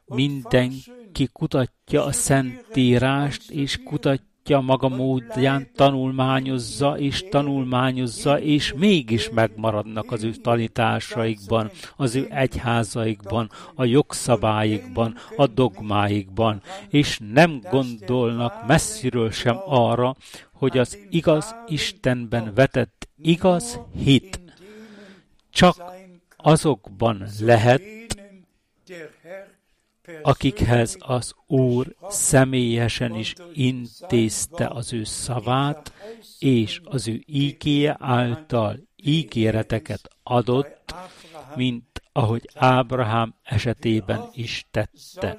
[0.04, 10.24] mindenki kutatja a Szentírást, és kutatja maga módján, tanulmányozza és tanulmányozza, és mégis megmaradnak az
[10.24, 20.16] ő tanításaikban, az ő egyházaikban, a jogszabályikban, a dogmáikban, és nem gondolnak messziről sem arra,
[20.52, 24.40] hogy az igaz Istenben vetett igaz hit
[25.50, 25.76] csak
[26.36, 27.82] azokban lehet,
[30.22, 35.92] akikhez az Úr személyesen is intézte az ő szavát,
[36.38, 40.94] és az ő ígéje által ígéreteket adott,
[41.54, 45.38] mint ahogy Ábrahám esetében is tette.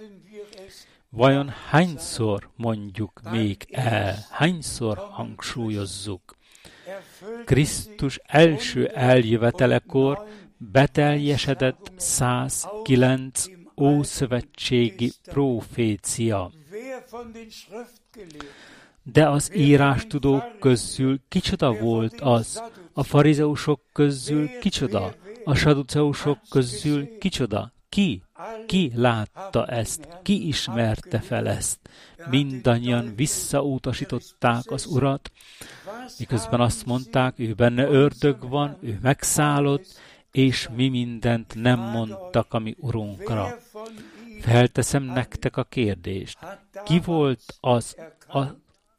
[1.10, 6.36] Vajon hányszor mondjuk még el, hányszor hangsúlyozzuk?
[7.46, 13.46] Krisztus első eljövetelekor beteljesedett 109
[13.78, 16.52] ószövetségi profécia.
[19.04, 22.64] De az írástudók közül kicsoda volt az,
[22.94, 25.14] a farizeusok közül kicsoda,
[25.44, 28.24] a saduceusok közül kicsoda, ki?
[28.66, 30.08] Ki látta ezt?
[30.24, 31.80] Ki ismerte fel ezt?
[32.30, 35.32] Mindannyian visszautasították az urat,
[36.20, 39.86] miközben azt mondták, ő benne ördög van, ő megszállott,
[40.38, 43.58] és mi mindent nem mondtak a mi urunkra.
[44.42, 46.38] Felteszem nektek a kérdést.
[46.84, 47.96] Ki volt az,
[48.28, 48.44] a,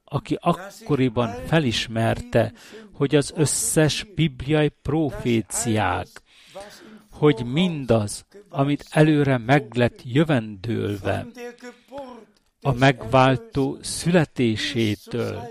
[0.04, 2.52] aki akkoriban felismerte,
[2.92, 6.06] hogy az összes bibliai proféciák,
[7.10, 11.26] hogy mindaz, amit előre meglett jövendőlve,
[12.62, 15.42] a megváltó születésétől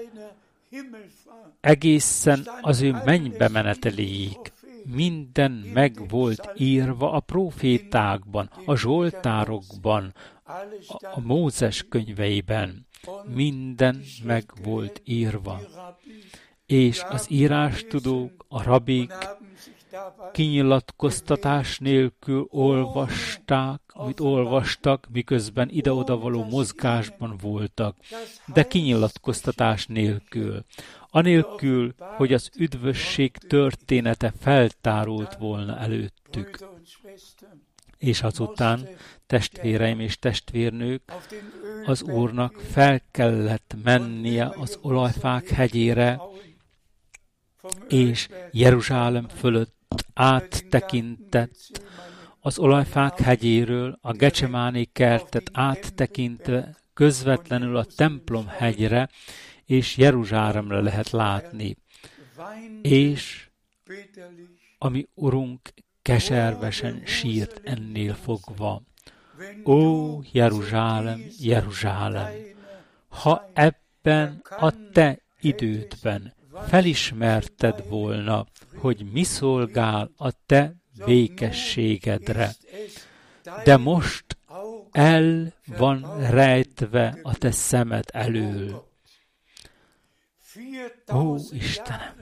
[1.62, 4.38] egészen az ő mennybe meneteléig
[4.96, 10.14] minden meg volt írva a profétákban, a zsoltárokban,
[11.14, 12.88] a Mózes könyveiben.
[13.26, 15.62] Minden meg volt írva.
[16.66, 19.14] És az írástudók, a rabik
[20.32, 27.98] kinyilatkoztatás nélkül olvasták, amit olvastak, miközben ide-oda való mozgásban voltak,
[28.46, 30.66] de kinyilatkoztatás nélkül
[31.18, 36.60] anélkül, hogy az üdvösség története feltárult volna előttük.
[37.98, 38.88] És azután,
[39.28, 41.02] testvéreim és testvérnők,
[41.86, 46.20] az Úrnak fel kellett mennie az olajfák hegyére,
[47.88, 49.76] és Jeruzsálem fölött
[50.14, 51.82] áttekintett
[52.40, 59.10] az olajfák hegyéről a Gecsemáni kertet áttekintve közvetlenül a templom hegyre
[59.68, 61.78] és Jeruzsálemre lehet látni.
[62.82, 63.50] És
[64.78, 68.82] ami Urunk keservesen sírt ennél fogva.
[69.66, 72.32] Ó, Jeruzsálem, Jeruzsálem,
[73.08, 76.34] ha ebben a te idődben
[76.68, 78.46] felismerted volna,
[78.76, 82.52] hogy mi szolgál a te békességedre,
[83.64, 84.38] de most
[84.92, 88.87] el van rejtve a te szemed elől.
[91.14, 92.16] Ó, Istenem!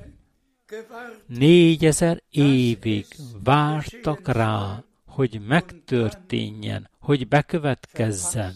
[1.27, 3.05] Négyezer évig
[3.43, 8.53] vártak rá, hogy megtörténjen, hogy bekövetkezzen,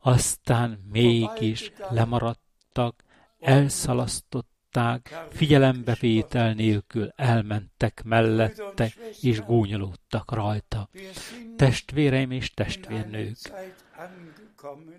[0.00, 3.04] aztán mégis lemaradtak,
[3.40, 10.88] elszalasztották, figyelembevétel nélkül elmentek mellette, és gúnyolódtak rajta.
[11.56, 13.36] Testvéreim és testvérnők,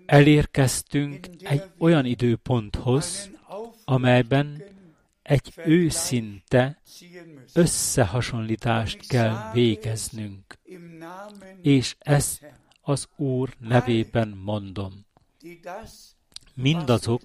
[0.06, 3.30] elérkeztünk egy olyan időponthoz,
[3.88, 4.62] amelyben
[5.22, 6.80] egy őszinte
[7.52, 10.58] összehasonlítást kell végeznünk,
[11.62, 12.46] és ezt
[12.82, 15.06] az Úr nevében mondom.
[16.54, 17.22] Mindazok,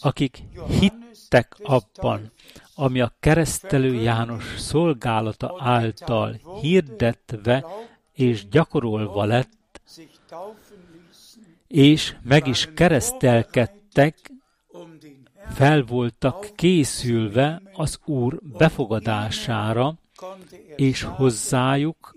[0.00, 0.42] akik
[0.80, 2.32] hittek abban,
[2.74, 7.66] ami a keresztelő János szolgálata által hirdetve
[8.12, 9.80] és gyakorolva lett,
[11.66, 14.30] és meg is keresztelkedtek,
[15.52, 19.98] fel voltak készülve az Úr befogadására,
[20.76, 22.14] és hozzájuk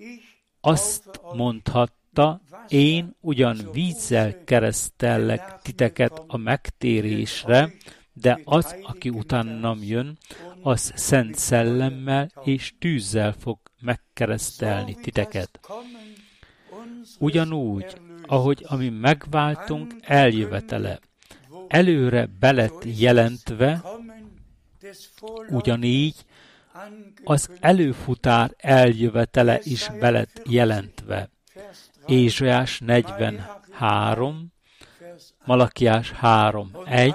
[0.61, 7.73] azt mondhatta, én ugyan vízzel keresztellek titeket a megtérésre,
[8.13, 10.17] de az, aki utánam jön,
[10.61, 15.59] az szent szellemmel és tűzzel fog megkeresztelni titeket.
[17.19, 20.99] Ugyanúgy, ahogy ami megváltunk eljövetele,
[21.73, 23.81] előre belet jelentve,
[25.49, 26.15] ugyanígy
[27.23, 31.29] az előfutár eljövetele is belet jelentve.
[32.05, 34.53] Ézsajás 43,
[35.45, 37.13] Malakiás 3, 1,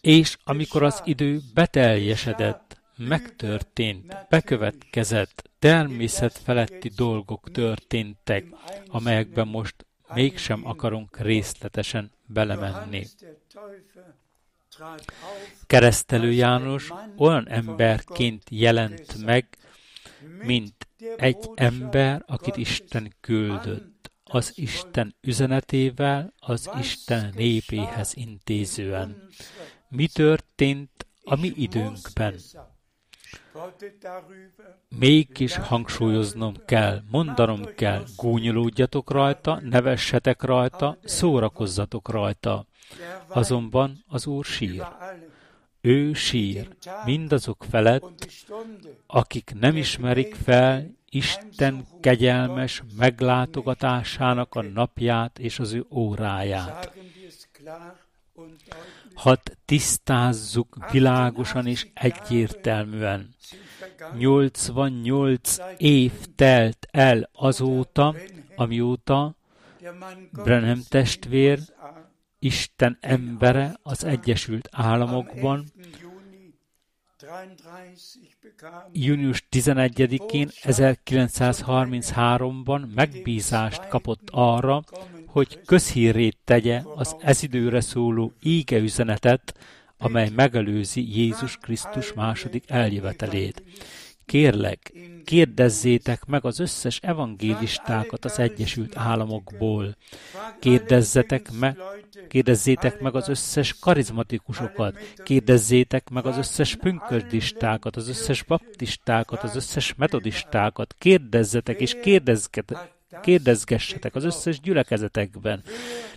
[0.00, 8.44] és amikor az idő beteljesedett, megtörtént, bekövetkezett, természet feletti dolgok történtek,
[8.86, 13.06] amelyekben most mégsem akarunk részletesen belemenni.
[15.66, 19.48] Keresztelő János olyan emberként jelent meg,
[20.42, 29.28] mint egy ember, akit Isten küldött, az Isten üzenetével, az Isten népéhez intézően.
[29.88, 32.34] Mi történt a mi időnkben?
[34.98, 42.66] Mégis hangsúlyoznom kell, mondanom kell, gúnyolódjatok rajta, nevessetek rajta, szórakozzatok rajta.
[43.28, 44.86] Azonban az Úr sír.
[45.80, 46.68] Ő sír
[47.04, 48.26] mindazok felett,
[49.06, 56.92] akik nem ismerik fel Isten kegyelmes meglátogatásának a napját és az ő óráját.
[59.14, 63.34] Hadd tisztázzuk világosan és egyértelműen.
[64.18, 68.14] 88 év telt el azóta,
[68.56, 69.34] amióta
[70.32, 71.58] Brenham testvér,
[72.38, 75.72] Isten embere az Egyesült Államokban
[78.92, 84.82] június 11-én 1933-ban megbízást kapott arra,
[85.32, 89.54] hogy közhírét tegye az ez időre szóló íge üzenetet,
[89.98, 93.62] amely megelőzi Jézus Krisztus második eljövetelét.
[94.26, 94.92] Kérlek,
[95.24, 99.96] kérdezzétek meg az összes evangélistákat az Egyesült Államokból.
[100.58, 101.76] Kérdezzetek meg,
[102.28, 109.94] kérdezzétek meg az összes karizmatikusokat, kérdezzétek meg az összes pünkösdistákat, az összes baptistákat, az összes
[109.94, 111.96] metodistákat, kérdezzetek és
[113.22, 115.62] kérdezgessetek az összes gyülekezetekben,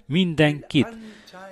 [0.05, 0.97] mindenkit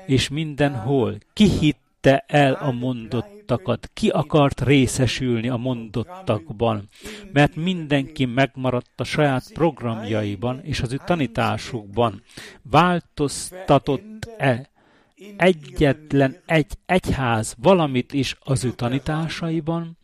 [0.05, 1.17] és mindenhol.
[1.33, 6.89] Ki hitt hitte el a mondottakat, ki akart részesülni a mondottakban,
[7.33, 12.21] mert mindenki megmaradt a saját programjaiban és az ő tanításukban.
[12.61, 14.69] Változtatott-e
[15.37, 19.97] egyetlen egy egyház valamit is az ő tanításaiban?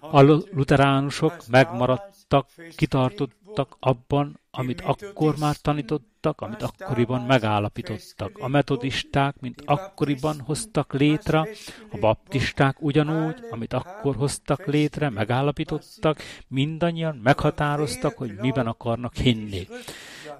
[0.00, 0.20] A
[0.52, 8.38] luteránusok megmaradtak, kitartottak abban, amit akkor már tanítottak, amit akkoriban megállapítottak.
[8.38, 11.48] A metodisták, mint akkoriban hoztak létre,
[11.90, 19.68] a baptisták ugyanúgy, amit akkor hoztak létre, megállapítottak, mindannyian meghatároztak, hogy miben akarnak hinni.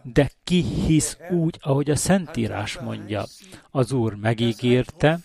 [0.03, 3.25] De ki hisz úgy, ahogy a Szentírás mondja?
[3.71, 5.21] Az Úr megígérte,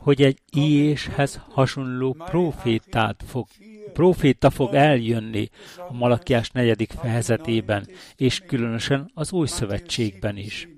[0.00, 3.46] hogy egy Iéshez hasonló profétát fog
[3.94, 5.48] proféta fog eljönni
[5.88, 10.68] a Malakiás negyedik fejezetében, és különösen az új szövetségben is.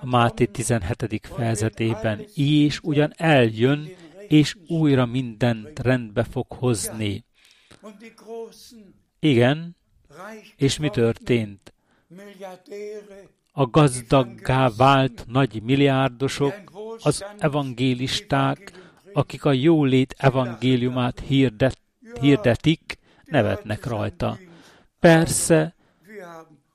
[0.00, 1.26] A Máté 17.
[1.36, 3.88] fejezetében és ugyan eljön,
[4.28, 7.24] és újra mindent rendbe fog hozni.
[9.18, 9.76] Igen,
[10.56, 11.72] és mi történt?
[13.52, 16.54] A gazdaggá vált nagy milliárdosok,
[17.02, 18.72] az evangélisták,
[19.12, 21.81] akik a jólét evangéliumát hirdet,
[22.20, 24.38] hirdetik, nevetnek rajta.
[25.00, 25.74] Persze,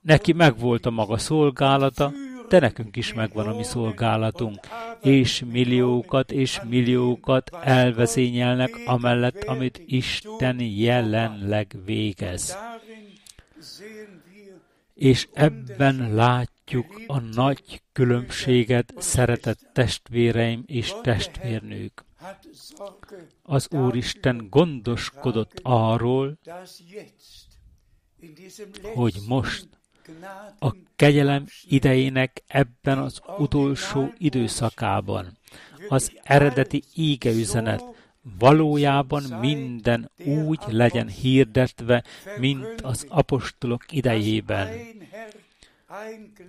[0.00, 2.12] neki megvolt a maga szolgálata,
[2.48, 4.58] de nekünk is megvan a mi szolgálatunk,
[5.02, 12.58] és milliókat és milliókat elvezényelnek amellett, amit Isten jelenleg végez.
[14.94, 22.07] És ebben látjuk a nagy különbséget, szeretett testvéreim és testvérnők.
[23.42, 26.38] Az Úristen gondoskodott arról,
[28.82, 29.68] hogy most
[30.58, 35.38] a kegyelem idejének ebben az utolsó időszakában.
[35.88, 37.84] az eredeti ígeüzenet
[38.38, 42.04] valójában minden úgy legyen hirdetve,
[42.38, 44.68] mint az apostolok idejében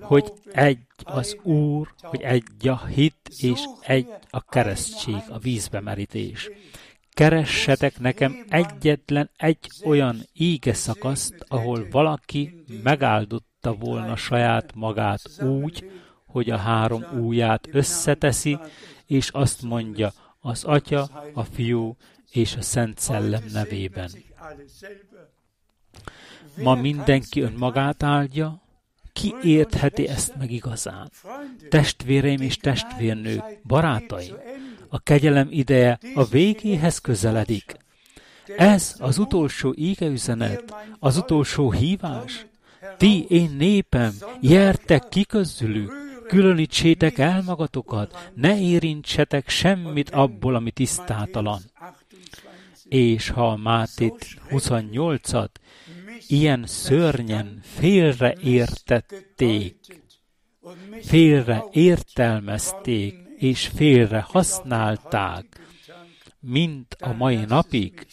[0.02, 6.50] hogy egy az Úr, hogy egy a hit, és egy a keresztség, a vízbe merítés.
[7.14, 15.92] Keressetek nekem egyetlen egy olyan íge szakaszt, ahol valaki megáldotta volna saját magát úgy,
[16.26, 18.60] hogy a három úját összeteszi,
[19.06, 21.02] és azt mondja, az Atya,
[21.34, 21.96] a Fiú
[22.32, 24.10] és a Szent Szellem nevében.
[26.58, 28.62] Ma mindenki önmagát áldja,
[29.14, 31.10] ki értheti ezt meg igazán?
[31.70, 34.36] Testvéreim és testvérnők, barátaim,
[34.90, 37.78] a kegyelem ideje a végéhez közeledik.
[38.58, 42.46] Ez az utolsó ígeüzenet, az utolsó hívás.
[42.98, 45.92] Ti, én népem, jertek ki közülük,
[46.28, 51.62] különítsétek el magatokat, ne érintsetek semmit abból, ami tisztátalan.
[52.84, 55.50] És ha a Mátét 28-at
[56.32, 59.76] ilyen szörnyen félreértették,
[61.02, 61.66] félre
[63.38, 65.46] és félre használták,
[66.40, 68.08] mint a mai napig,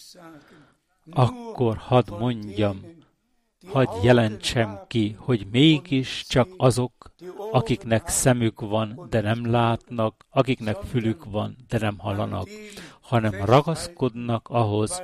[1.11, 2.81] akkor hadd mondjam,
[3.67, 7.15] hadd jelentsem ki, hogy mégis csak azok,
[7.51, 12.49] akiknek szemük van, de nem látnak, akiknek fülük van, de nem hallanak,
[13.01, 15.03] hanem ragaszkodnak ahhoz,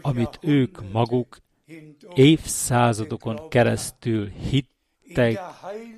[0.00, 1.38] amit ők maguk
[2.14, 5.40] évszázadokon keresztül hittek,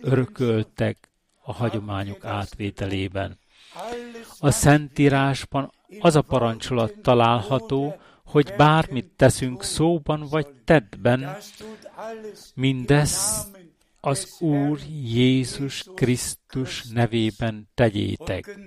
[0.00, 1.10] örököltek
[1.42, 3.38] a hagyományok átvételében.
[4.38, 11.36] A Szentírásban az a parancsolat található, hogy bármit teszünk szóban vagy tettben,
[12.54, 13.44] mindez
[14.00, 18.58] az Úr Jézus Krisztus nevében tegyétek.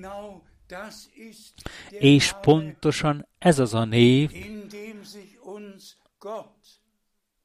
[1.89, 4.31] És pontosan ez az a név,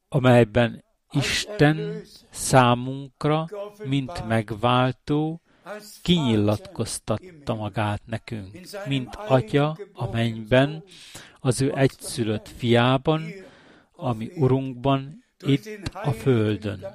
[0.09, 3.49] amelyben Isten számunkra,
[3.83, 5.41] mint megváltó,
[6.01, 10.83] kinyilatkoztatta magát nekünk, mint Atya a mennyben,
[11.39, 13.23] az ő egyszülött fiában,
[13.95, 16.85] ami Urunkban, itt a földön,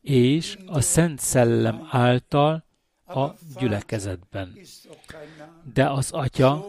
[0.00, 2.64] és a Szent Szellem által
[3.06, 3.26] a
[3.58, 4.58] gyülekezetben.
[5.74, 6.66] De az Atya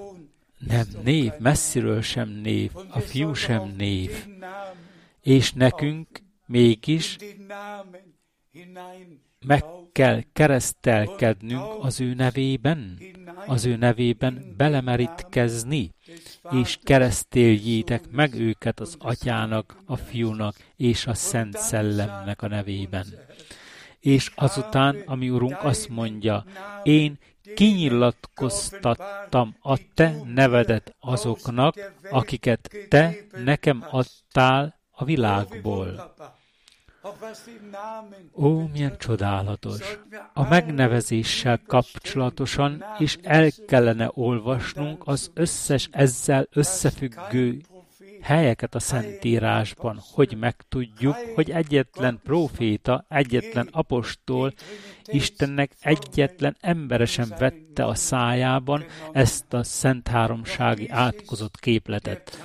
[0.68, 4.26] nem név, messziről sem név, a fiú sem név.
[5.22, 6.08] És nekünk
[6.46, 7.18] mégis
[9.46, 13.00] meg kell keresztelkednünk az ő nevében,
[13.46, 15.92] az ő nevében belemerítkezni,
[16.52, 23.06] és keresztéljétek meg őket az atyának, a fiúnak és a Szent Szellemnek a nevében.
[24.00, 26.46] És azután, ami Urunk azt mondja,
[26.84, 27.18] én
[27.56, 31.76] kinyilatkoztattam a te nevedet azoknak,
[32.10, 36.14] akiket te nekem adtál a világból.
[38.34, 39.98] Ó, milyen csodálatos!
[40.34, 47.62] A megnevezéssel kapcsolatosan is el kellene olvasnunk az összes ezzel összefüggő
[48.22, 54.54] helyeket a Szentírásban, hogy megtudjuk, hogy egyetlen proféta, egyetlen apostol,
[55.06, 62.38] Istennek egyetlen embere sem vette a szájában ezt a Szent Háromsági átkozott képletet.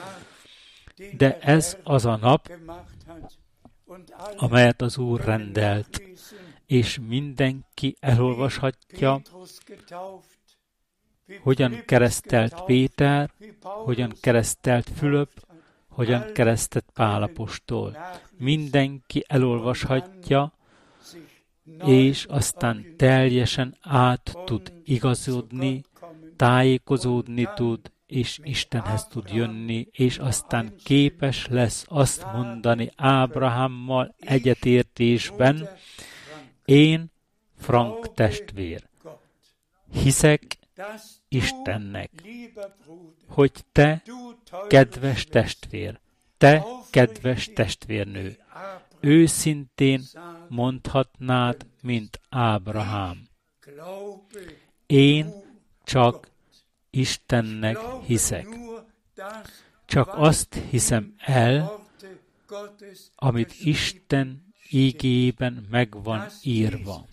[1.17, 2.53] De ez az a nap,
[4.37, 6.03] amelyet az Úr rendelt,
[6.67, 9.21] és mindenki elolvashatja,
[11.41, 13.31] hogyan keresztelt Péter,
[13.63, 15.46] hogyan keresztelt Fülöp,
[15.97, 17.97] hogyan keresztett Pálapostól.
[18.39, 20.53] Mindenki elolvashatja,
[21.85, 25.83] és aztán teljesen át tud igazodni,
[26.37, 35.69] tájékozódni tud, és Istenhez tud jönni, és aztán képes lesz azt mondani Ábrahámmal egyetértésben,
[36.65, 37.11] én,
[37.59, 38.89] Frank testvér,
[39.93, 40.59] hiszek
[41.29, 42.11] Istennek,
[43.29, 44.03] hogy te,
[44.69, 46.01] kedves testvér,
[46.39, 48.39] te, kedves testvérnő,
[49.01, 50.03] őszintén
[50.49, 53.29] mondhatnád, mint Ábrahám.
[54.87, 55.33] Én
[55.85, 56.31] csak
[56.91, 58.47] Istennek hiszek.
[59.87, 61.85] Csak azt hiszem el,
[63.15, 67.07] amit Isten ígében megvan írva.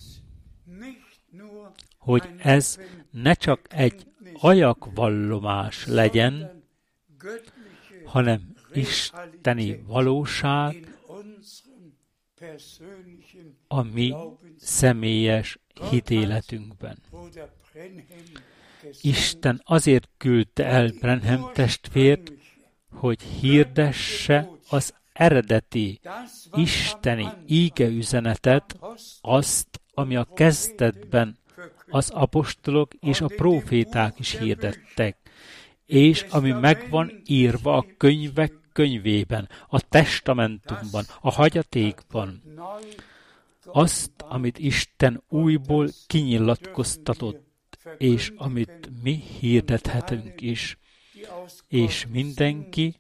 [1.97, 2.79] Hogy ez
[3.13, 6.63] ne csak egy ajakvallomás legyen,
[8.05, 10.97] hanem isteni valóság
[13.67, 14.15] a mi
[14.57, 15.59] személyes
[15.89, 16.97] hitéletünkben.
[19.01, 22.31] Isten azért küldte el Brenhem testvért,
[22.91, 25.99] hogy hirdesse az eredeti
[26.53, 27.89] isteni íge
[29.21, 31.37] azt, ami a kezdetben
[31.87, 35.17] az apostolok és a proféták is hirdettek,
[35.85, 42.41] és ami megvan írva a könyvek könyvében, a testamentumban, a hagyatékban,
[43.65, 50.77] azt, amit Isten újból kinyilatkoztatott, és amit mi hirdethetünk is,
[51.67, 52.95] és mindenki,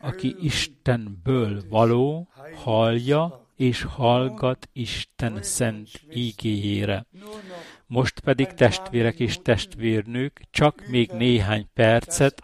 [0.00, 7.06] aki Istenből való, hallja és hallgat Isten szent ígéjére.
[7.86, 12.42] Most pedig testvérek és testvérnők, csak még néhány percet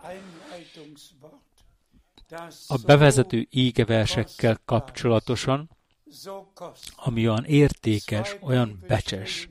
[2.66, 5.70] a bevezető ígeversekkel kapcsolatosan,
[6.96, 9.48] ami olyan értékes, olyan becses.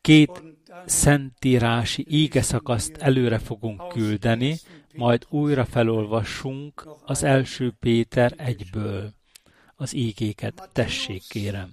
[0.00, 0.42] Két
[0.86, 4.58] szentírási ígeszakaszt előre fogunk küldeni,
[4.96, 9.14] majd újra felolvassunk az első Péter egyből
[9.76, 10.68] az ígéket.
[10.72, 11.72] Tessék, kérem.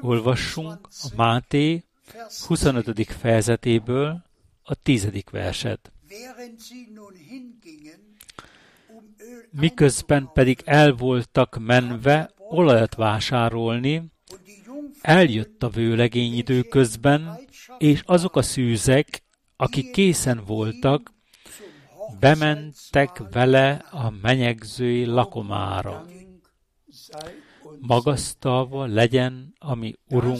[0.00, 1.84] Olvassunk a Máté
[2.46, 3.06] 25.
[3.12, 4.22] fejezetéből
[4.62, 5.08] a 10.
[5.30, 5.92] verset.
[9.50, 14.02] Miközben pedig el voltak menve olajat vásárolni,
[15.00, 17.38] eljött a vőlegény időközben,
[17.78, 19.22] és azok a szűzek,
[19.56, 21.14] akik készen voltak,
[22.20, 26.06] bementek vele a menyegzői lakomára.
[27.78, 30.38] Magasztalva legyen a mi Urunk,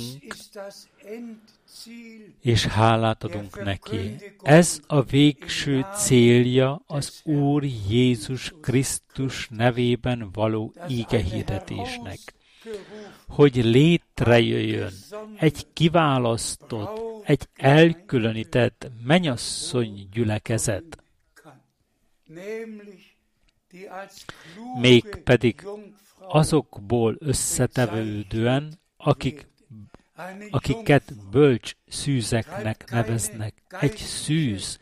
[2.41, 4.14] és hálát adunk neki.
[4.43, 12.19] Ez a végső célja az Úr Jézus Krisztus nevében való ígehirdetésnek,
[13.29, 14.93] hogy létrejöjjön
[15.39, 21.03] egy kiválasztott, egy elkülönített menyasszony gyülekezet,
[24.81, 25.67] mégpedig
[26.19, 29.49] azokból összetevődően, akik
[30.51, 33.62] akiket bölcs szűzeknek neveznek.
[33.81, 34.79] Egy szűz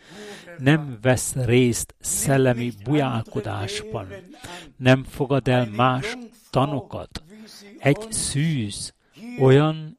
[0.59, 4.09] nem vesz részt szellemi bujálkodásban,
[4.77, 6.17] nem fogad el más
[6.51, 7.23] tanokat.
[7.79, 8.95] Egy szűz
[9.41, 9.99] olyan,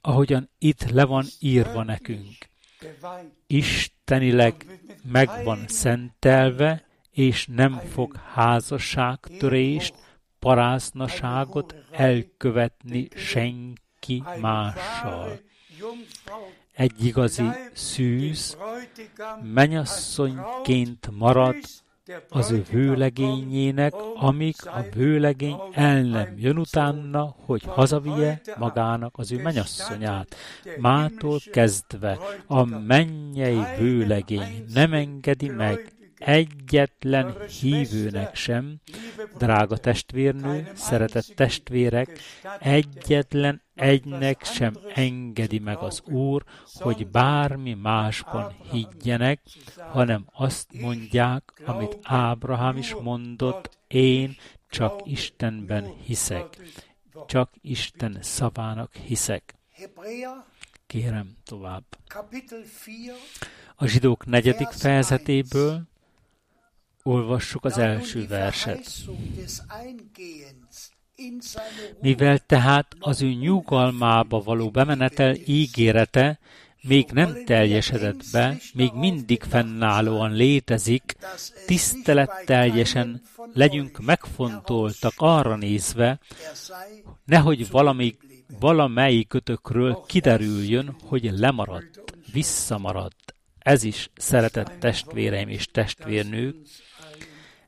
[0.00, 2.36] ahogyan itt le van írva nekünk.
[3.46, 4.80] Istenileg
[5.12, 9.94] meg van szentelve, és nem fog házasságtörést,
[10.38, 15.40] paráznaságot elkövetni senki mással.
[16.72, 18.56] Egy igazi szűz
[19.42, 21.56] menyasszonyként marad
[22.28, 29.42] az ő vőlegényének, amíg a vőlegény el nem jön utána, hogy hazavie magának az ő
[29.42, 30.36] menyasszonyát.
[30.78, 35.91] Mától kezdve a mennyei vőlegény nem engedi meg
[36.24, 38.80] egyetlen hívőnek sem,
[39.38, 42.18] drága testvérnő, szeretett testvérek,
[42.60, 46.44] egyetlen egynek sem engedi meg az Úr,
[46.74, 49.40] hogy bármi másban higgyenek,
[49.90, 54.36] hanem azt mondják, amit Ábrahám is mondott, én
[54.68, 56.56] csak Istenben hiszek.
[57.26, 59.54] Csak Isten szavának hiszek.
[60.86, 61.84] Kérem tovább.
[63.76, 65.90] A zsidók negyedik fejezetéből
[67.02, 68.90] olvassuk az első verset.
[72.00, 76.38] Mivel tehát az ő nyugalmába való bemenetel ígérete
[76.82, 81.16] még nem teljesedett be, még mindig fennállóan létezik,
[81.66, 83.22] tiszteletteljesen
[83.52, 86.18] legyünk megfontoltak arra nézve,
[87.24, 88.16] nehogy valami,
[88.60, 93.34] valamelyik kötökről kiderüljön, hogy lemaradt, visszamaradt.
[93.58, 96.56] Ez is, szeretett testvéreim és testvérnők,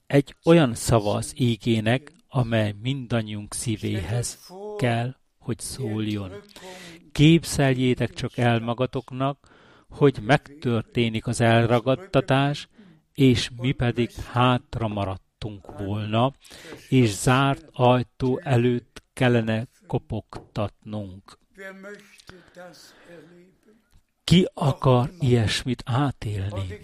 [0.06, 4.38] egy olyan szava az ígének, amely mindannyiunk szívéhez
[4.76, 6.32] kell, hogy szóljon.
[7.12, 9.52] Képzeljétek csak el magatoknak,
[9.88, 12.68] hogy megtörténik az elragadtatás,
[13.14, 16.32] és mi pedig hátra maradtunk volna,
[16.88, 21.38] és zárt ajtó előtt kellene kopogtatnunk.
[24.24, 26.78] Ki akar ilyesmit átélni?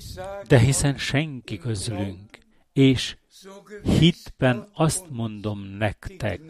[0.49, 2.40] De hiszen senki közülünk.
[2.73, 3.17] És
[3.99, 6.41] hitben azt mondom nektek,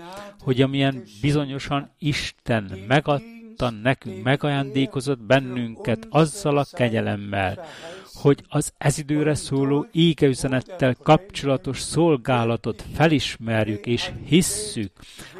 [0.41, 7.67] hogy amilyen bizonyosan Isten megadta nekünk, megajándékozott bennünket azzal a kegyelemmel,
[8.15, 14.93] hogy az ez időre szóló égeüzenettel kapcsolatos szolgálatot felismerjük és hisszük,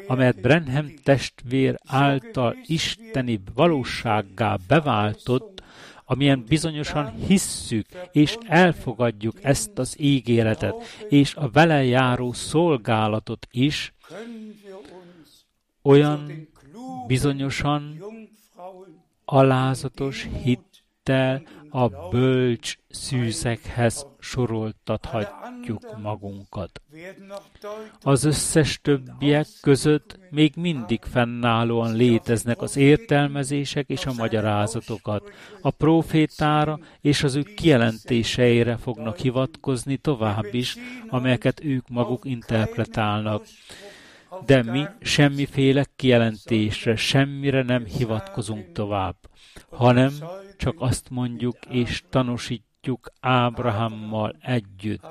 [0.07, 5.50] amelyet Brenham testvér által isteni valósággá beváltott,
[6.11, 10.75] amilyen bizonyosan hisszük és elfogadjuk ezt az ígéretet,
[11.09, 13.93] és a vele járó szolgálatot is,
[15.81, 16.47] olyan
[17.07, 18.03] bizonyosan
[19.25, 21.41] alázatos hittel
[21.71, 26.81] a bölcs szűzekhez soroltathatjuk magunkat.
[28.01, 35.29] Az összes többiek között még mindig fennállóan léteznek az értelmezések és a magyarázatokat.
[35.61, 40.75] A profétára és az ő kijelentéseire fognak hivatkozni tovább is,
[41.09, 43.43] amelyeket ők maguk interpretálnak
[44.45, 49.15] de mi semmiféle kijelentésre, semmire nem hivatkozunk tovább,
[49.69, 50.11] hanem
[50.61, 55.05] csak azt mondjuk és tanúsítjuk Ábrahámmal együtt.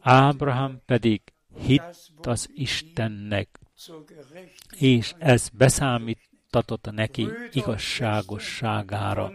[0.00, 1.20] Ábrahám pedig
[1.58, 3.60] hitt az Istennek,
[4.78, 9.32] és ez beszámítatott neki igazságosságára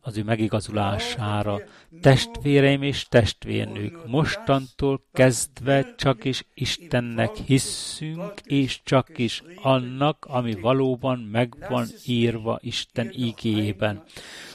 [0.00, 1.60] az ő megigazulására.
[2.00, 11.18] Testvéreim és testvérnők, mostantól kezdve csak is Istennek hisszünk, és csak is annak, ami valóban
[11.18, 14.02] megvan írva Isten igében.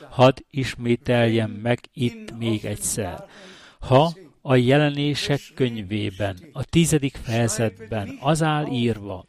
[0.09, 3.25] Hadd ismételjem meg itt még egyszer.
[3.79, 9.25] Ha a jelenések könyvében, a tizedik fejezetben az áll írva,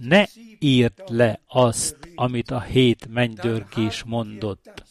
[0.00, 0.24] ne
[0.58, 4.84] írd le azt, amit a hét mennydörgés mondott,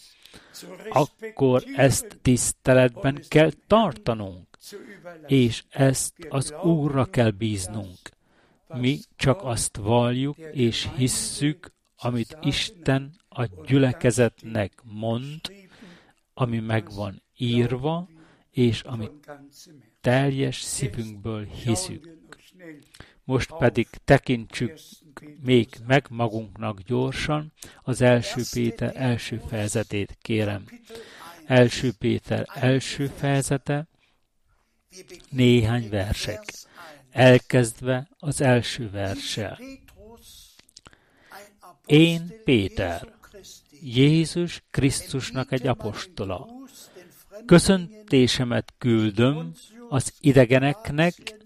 [0.89, 4.47] akkor ezt tiszteletben kell tartanunk,
[5.27, 7.99] és ezt az Úrra kell bíznunk.
[8.67, 15.39] Mi csak azt valljuk és hisszük, amit Isten a gyülekezetnek mond,
[16.33, 18.09] ami meg van írva,
[18.51, 19.31] és amit
[20.01, 22.17] teljes szívünkből hiszük.
[23.23, 24.77] Most pedig tekintsük
[25.41, 30.65] még meg magunknak gyorsan az első Péter első fejezetét, kérem.
[31.45, 33.87] Első Péter első fejezete,
[35.29, 36.43] néhány versek,
[37.11, 39.59] elkezdve az első verssel.
[41.85, 43.13] Én Péter,
[43.81, 46.47] Jézus Krisztusnak egy apostola.
[47.45, 49.51] Köszöntésemet küldöm
[49.89, 51.42] az idegeneknek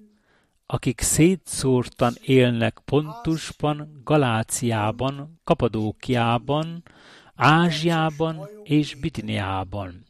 [0.67, 6.83] akik szétszórtan élnek Pontusban, Galáciában, Kapadókiában,
[7.35, 10.05] Ázsiában és Bitiniában.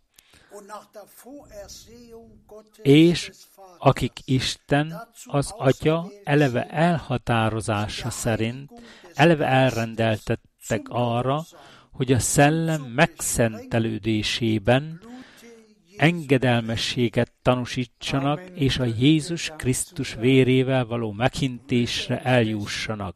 [2.82, 3.32] És
[3.78, 8.72] akik Isten, az Atya eleve elhatározása szerint
[9.14, 11.44] eleve elrendeltettek arra,
[11.92, 15.02] hogy a szellem megszentelődésében
[15.98, 23.16] engedelmességet tanúsítsanak, és a Jézus Krisztus vérével való meghintésre eljussanak.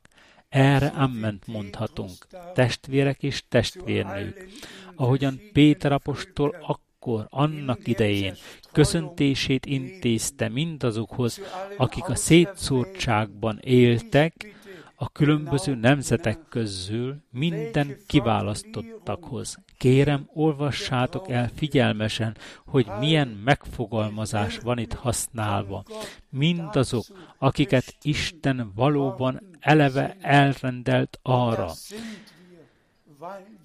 [0.50, 4.48] Erre amment mondhatunk, testvérek és testvérnők.
[4.96, 8.36] Ahogyan Péter apostol akkor, annak idején
[8.72, 11.42] köszöntését intézte mindazokhoz,
[11.78, 14.61] akik a szétszórtságban éltek,
[15.02, 19.58] a különböző nemzetek közül minden kiválasztottakhoz.
[19.78, 25.84] Kérem, olvassátok el figyelmesen, hogy milyen megfogalmazás van itt használva.
[26.30, 27.04] Mindazok,
[27.38, 31.72] akiket Isten valóban eleve elrendelt arra.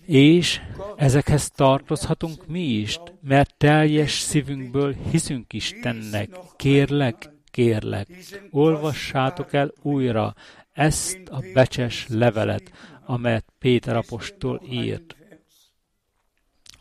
[0.07, 0.61] És
[0.97, 6.31] ezekhez tartozhatunk mi is, mert teljes szívünkből hiszünk Istennek.
[6.57, 8.09] Kérlek, kérlek,
[8.51, 10.35] olvassátok el újra
[10.77, 12.71] ezt a becses levelet,
[13.05, 15.17] amelyet Péter apostol írt.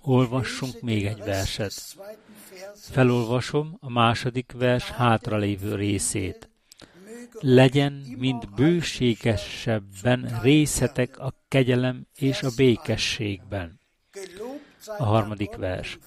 [0.01, 1.73] Olvassunk még egy verset.
[2.75, 6.49] Felolvasom a második vers hátralévő részét.
[7.39, 13.79] Legyen mind bőségesebben részetek a kegyelem és a békességben.
[14.97, 15.97] A harmadik vers.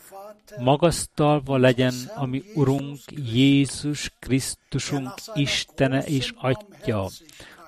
[0.58, 2.98] Magasztalva legyen, ami Urunk
[3.32, 7.08] Jézus Krisztusunk Istene és Atya,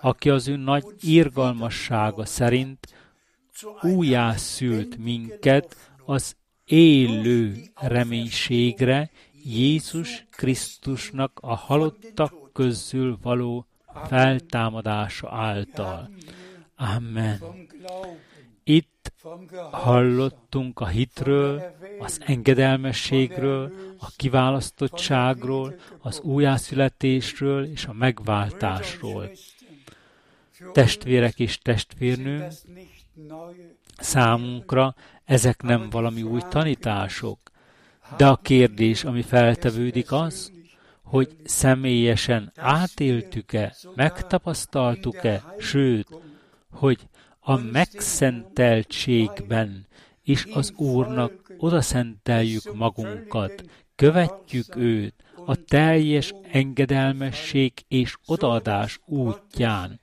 [0.01, 2.94] aki az ő nagy írgalmassága szerint
[3.82, 9.11] újjászült minket az élő reménységre
[9.44, 13.66] Jézus Krisztusnak a halottak közül való
[14.09, 16.11] feltámadása által.
[16.76, 17.38] Amen.
[18.64, 19.12] Itt
[19.70, 21.62] hallottunk a hitről,
[21.98, 29.30] az engedelmességről, a kiválasztottságról, az újjászületésről és a megváltásról
[30.72, 32.52] testvérek és testvérnők,
[33.96, 34.94] számunkra
[35.24, 37.38] ezek nem valami új tanítások,
[38.16, 40.52] de a kérdés, ami feltevődik az,
[41.02, 46.08] hogy személyesen átéltük-e, megtapasztaltuk-e, sőt,
[46.70, 46.98] hogy
[47.40, 49.86] a megszenteltségben
[50.22, 55.14] is az Úrnak odaszenteljük magunkat, követjük őt
[55.46, 59.99] a teljes engedelmesség és odaadás útján,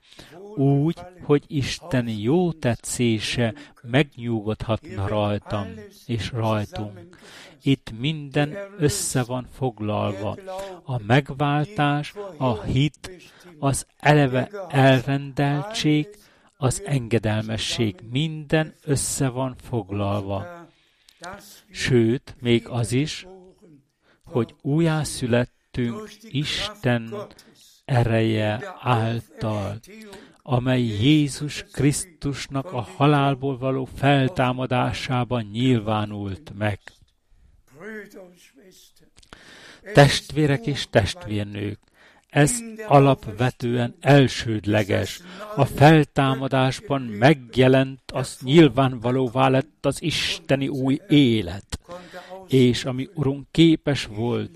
[0.57, 5.67] úgy, hogy Isten jó tetszése megnyugodhatna rajtam
[6.05, 7.17] és rajtunk.
[7.61, 10.37] Itt minden össze van foglalva.
[10.83, 13.11] A megváltás, a hit,
[13.59, 16.07] az eleve elrendeltség,
[16.57, 20.67] az engedelmesség, minden össze van foglalva.
[21.71, 23.27] Sőt, még az is,
[24.23, 27.13] hogy újjászülettünk Isten
[27.85, 29.79] ereje által
[30.49, 36.79] amely Jézus Krisztusnak a halálból való feltámadásában nyilvánult meg.
[39.93, 41.79] Testvérek és testvérnők,
[42.29, 42.51] ez
[42.85, 45.21] alapvetően elsődleges.
[45.55, 51.79] A feltámadásban megjelent, az nyilvánvalóvá lett az isteni új élet,
[52.47, 54.51] és ami Urunk képes volt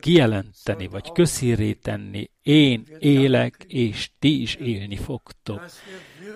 [0.00, 5.70] kijelenteni, vagy közhírré tenni, én élek, és ti is élni fogtok.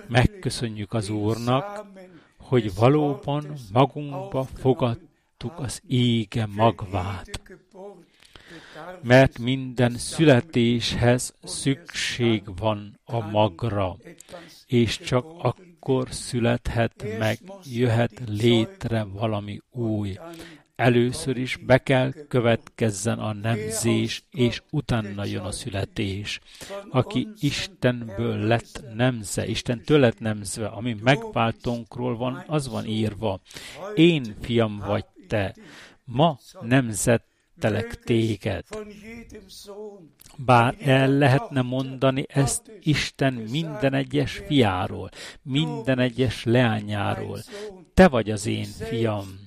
[0.07, 1.85] Megköszönjük az Úrnak,
[2.37, 7.41] hogy valóban magunkba fogadtuk az ége magvát.
[9.01, 13.97] Mert minden születéshez szükség van a magra,
[14.65, 20.17] és csak akkor születhet meg, jöhet létre valami új
[20.75, 26.39] először is be kell következzen a nemzés, és utána jön a születés.
[26.89, 33.39] Aki Istenből lett nemze, Istentől lett nemzve, ami megváltónkról van, az van írva.
[33.95, 35.55] Én fiam vagy te,
[36.03, 38.65] ma nemzettelek téged.
[40.37, 45.09] Bár el lehetne mondani ezt Isten minden egyes fiáról,
[45.41, 47.39] minden egyes leányáról.
[47.93, 49.44] Te vagy az én fiam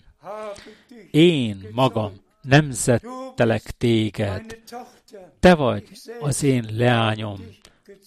[1.10, 2.12] én magam
[2.42, 4.58] nemzettelek téged.
[5.40, 5.84] Te vagy
[6.20, 7.40] az én leányom.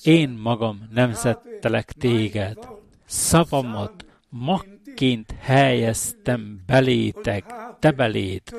[0.03, 2.57] Én magam nemzettelek téged.
[3.05, 7.45] Szavamat magként helyeztem belétek,
[7.79, 8.55] te belét,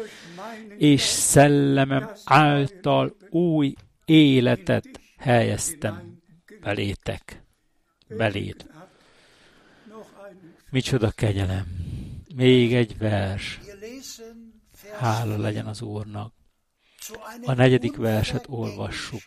[0.79, 6.23] és szellemem által új életet helyeztem
[6.61, 7.43] belétek,
[8.09, 8.67] beléd.
[10.71, 11.92] Micsoda kegyelem!
[12.35, 13.61] Még egy vers.
[14.99, 16.35] Hála legyen az Úrnak.
[17.45, 19.21] A negyedik verset olvassuk.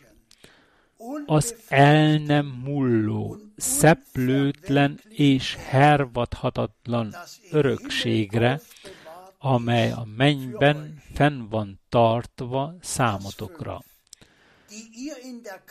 [1.26, 7.14] Az el nem mulló, szeplőtlen és hervadhatatlan
[7.50, 8.60] örökségre,
[9.38, 13.82] amely a mennyben fenn van tartva számotokra.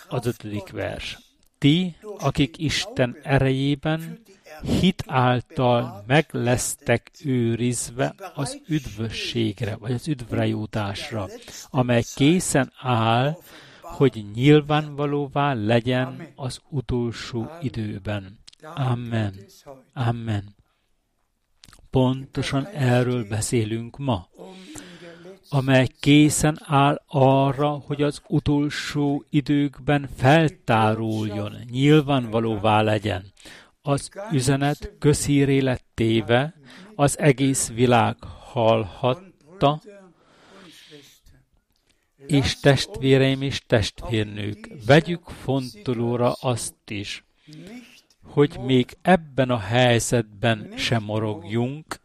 [0.08, 1.35] Az ötödik vers
[1.66, 4.20] ti, akik Isten erejében
[4.80, 11.28] hit által meg lesztek őrizve az üdvösségre, vagy az üdvrejutásra,
[11.70, 13.38] amely készen áll,
[13.82, 18.40] hogy nyilvánvalóvá legyen az utolsó időben.
[18.64, 19.34] Amen.
[19.94, 20.56] Amen.
[21.90, 24.28] Pontosan erről beszélünk ma,
[25.56, 33.32] amely készen áll arra, hogy az utolsó időkben feltáruljon, nyilvánvalóvá legyen.
[33.82, 36.54] Az üzenet közhíré téve,
[36.96, 39.82] az egész világ hallhatta,
[42.28, 47.24] és testvéreim és testvérnők, vegyük fontolóra azt is,
[48.24, 52.00] hogy még ebben a helyzetben sem morogjunk,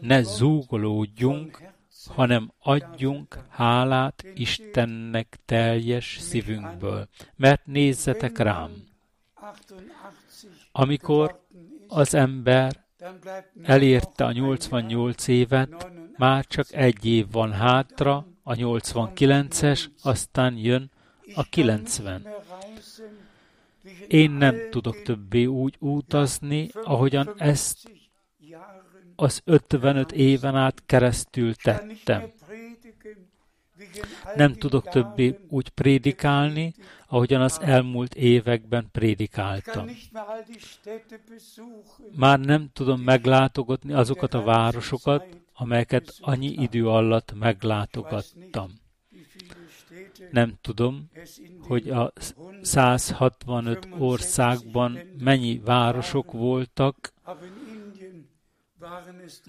[0.00, 1.71] ne zúgolódjunk,
[2.06, 7.08] hanem adjunk hálát Istennek teljes szívünkből.
[7.36, 8.70] Mert nézzetek rám,
[10.72, 11.40] amikor
[11.88, 12.84] az ember
[13.62, 20.90] elérte a 88 évet, már csak egy év van hátra, a 89-es, aztán jön
[21.34, 22.26] a 90.
[24.08, 27.90] Én nem tudok többé úgy utazni, ahogyan ezt
[29.22, 32.30] az 55 éven át keresztül tettem.
[34.36, 36.74] Nem tudok többé úgy prédikálni,
[37.06, 39.86] ahogyan az elmúlt években prédikáltam.
[42.16, 48.70] Már nem tudom meglátogatni azokat a városokat, amelyeket annyi idő alatt meglátogattam.
[50.30, 51.10] Nem tudom,
[51.60, 52.12] hogy a
[52.62, 57.12] 165 országban mennyi városok voltak,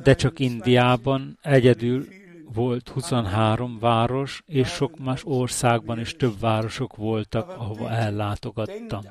[0.03, 2.07] de csak Indiában egyedül
[2.53, 9.01] volt 23 város, és sok más országban is több városok voltak, ahova ellátogattam.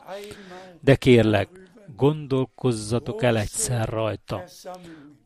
[0.80, 1.48] De kérlek,
[1.96, 4.44] gondolkozzatok el egyszer rajta.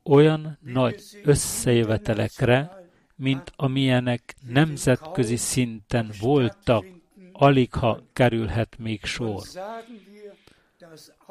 [0.03, 2.85] Olyan nagy összejövetelekre,
[3.17, 6.85] mint amilyenek nemzetközi szinten voltak,
[7.33, 9.43] alig ha kerülhet még sor.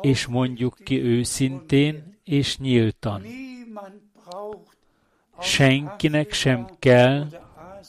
[0.02, 3.22] És mondjuk ki őszintén és nyíltan,
[5.40, 7.28] senkinek sem kell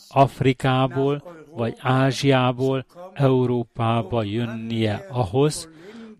[0.08, 5.68] Afrikából vagy Ázsiából Európába jönnie ahhoz,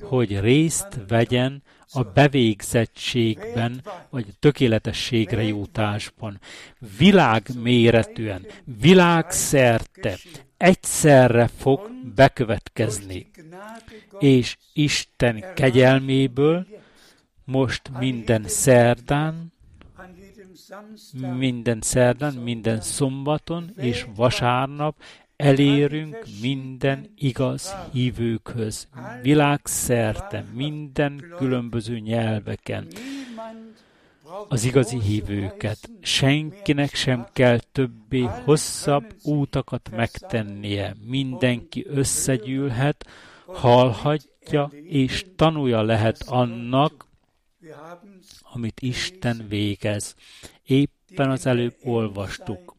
[0.01, 1.63] hogy részt vegyen
[1.93, 6.41] a bevégzettségben, vagy tökéletességre jutásban.
[6.99, 8.47] Világméretűen,
[8.81, 10.19] világszerte
[10.57, 13.31] egyszerre fog bekövetkezni.
[14.19, 16.67] És Isten kegyelméből
[17.45, 19.53] most minden szerdán
[21.37, 24.97] minden szerdán, minden szombaton és vasárnap
[25.37, 28.89] elérünk minden igaz hívőkhöz,
[29.23, 32.87] világszerte, minden különböző nyelveken.
[34.49, 35.91] Az igazi hívőket.
[36.01, 40.97] Senkinek sem kell többé hosszabb útakat megtennie.
[41.05, 43.07] Mindenki összegyűlhet,
[43.47, 47.07] hallhatja és tanulja lehet annak,
[48.53, 50.15] amit Isten végez.
[50.67, 52.77] Éppen az előbb olvastuk,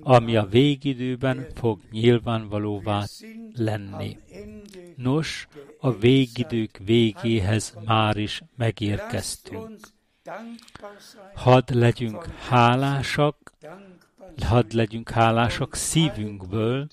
[0.00, 3.04] ami a végidőben fog nyilvánvalóvá
[3.54, 4.16] lenni.
[4.96, 9.78] Nos, a végidők végéhez már is megérkeztünk.
[11.34, 13.52] Hadd legyünk hálásak,
[14.46, 16.86] hadd legyünk hálásak szívünkből,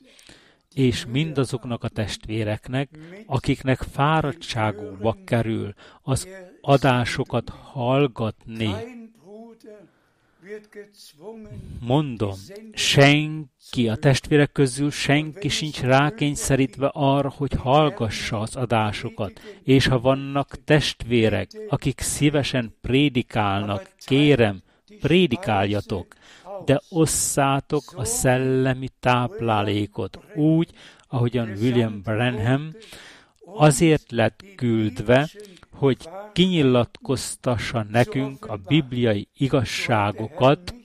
[0.74, 2.90] és mindazoknak a testvéreknek,
[3.26, 6.28] akiknek fáradtságukba kerül az
[6.62, 8.74] adásokat hallgatni.
[11.80, 12.34] Mondom,
[12.74, 20.64] senki a testvérek közül senki sincs rákényszerítve arra, hogy hallgassa az adásokat, és ha vannak
[20.64, 24.62] testvérek, akik szívesen prédikálnak, kérem,
[25.00, 26.16] prédikáljatok,
[26.66, 30.20] de osszátok a szellemi táplálékot.
[30.36, 30.70] Úgy,
[31.08, 32.74] ahogyan William Branham
[33.46, 35.30] azért lett küldve,
[35.78, 40.76] hogy kinyilatkoztassa nekünk a bibliai igazságokat,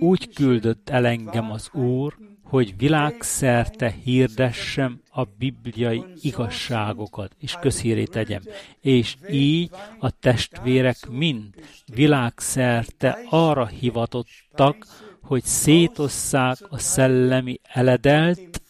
[0.00, 8.42] úgy küldött el engem az Úr, hogy világszerte hirdessem a bibliai igazságokat, és közhírét tegyem.
[8.80, 11.54] És így a testvérek mind
[11.86, 14.86] világszerte arra hivatottak,
[15.22, 18.60] hogy szétosszák a szellemi eledelt,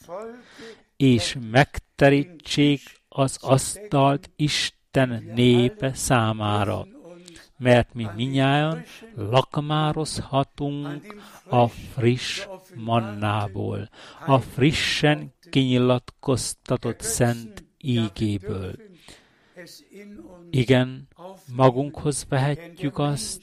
[0.96, 2.80] és megterítsék
[3.16, 6.86] az asztalt Isten népe számára
[7.58, 8.84] mert mi minnyáján
[9.14, 11.14] lakmározhatunk
[11.48, 13.88] a friss mannából,
[14.26, 18.74] a frissen kinyilatkoztatott szent ígéből.
[20.50, 21.08] Igen,
[21.56, 23.42] magunkhoz vehetjük azt,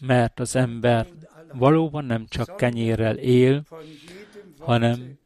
[0.00, 1.06] mert az ember
[1.52, 3.62] valóban nem csak kenyérrel él,
[4.58, 5.17] hanem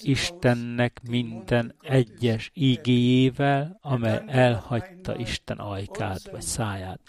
[0.00, 7.00] Istennek minden egyes ígéjével, amely elhagyta Isten ajkát vagy száját.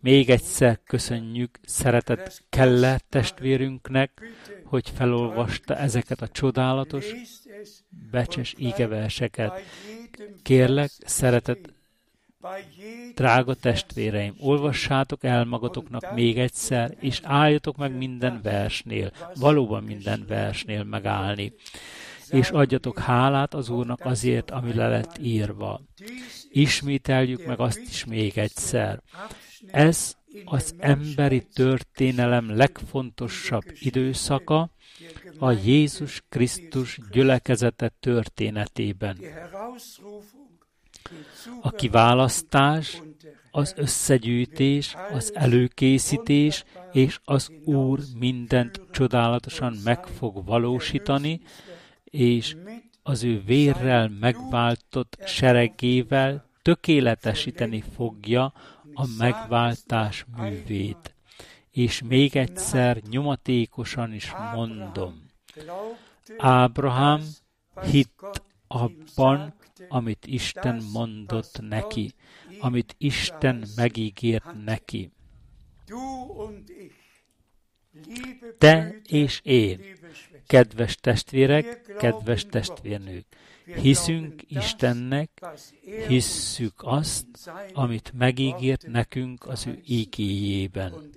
[0.00, 4.22] Még egyszer köszönjük szeretett Keller testvérünknek,
[4.64, 7.06] hogy felolvasta ezeket a csodálatos,
[8.10, 9.60] becses ígeverseket.
[10.42, 11.74] Kérlek, szeretett
[13.14, 20.84] Drága testvéreim, olvassátok el magatoknak még egyszer, és álljatok meg minden versnél, valóban minden versnél
[20.84, 21.52] megállni
[22.30, 25.80] és adjatok hálát az Úrnak azért, ami le lett írva.
[26.50, 29.02] Ismételjük meg azt is még egyszer.
[29.66, 34.70] Ez az emberi történelem legfontosabb időszaka
[35.38, 39.18] a Jézus Krisztus gyülekezete történetében.
[41.60, 43.02] A kiválasztás,
[43.50, 51.40] az összegyűjtés, az előkészítés és az Úr mindent csodálatosan meg fog valósítani,
[52.16, 52.56] és
[53.02, 58.52] az ő vérrel megváltott seregével tökéletesíteni fogja
[58.94, 61.14] a megváltás művét.
[61.70, 65.24] És még egyszer nyomatékosan is mondom,
[66.36, 67.22] Ábrahám
[67.90, 69.54] hitt abban,
[69.88, 72.14] amit Isten mondott neki,
[72.60, 75.10] amit Isten megígért neki.
[78.58, 79.80] Te és én,
[80.46, 83.26] kedves testvérek, kedves testvérnők,
[83.64, 85.30] hiszünk Istennek,
[86.08, 87.26] hisszük azt,
[87.72, 91.10] amit megígért nekünk az ő ígéjében.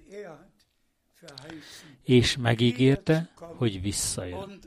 [2.03, 4.59] És megígérte, hogy visszajön.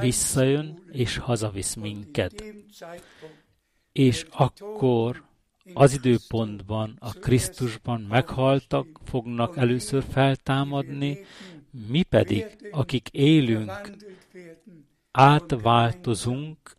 [0.00, 2.44] Visszajön, és hazavisz minket.
[3.92, 5.27] És akkor
[5.74, 11.18] az időpontban, a Krisztusban meghaltak, fognak először feltámadni,
[11.88, 13.96] mi pedig, akik élünk,
[15.10, 16.76] átváltozunk,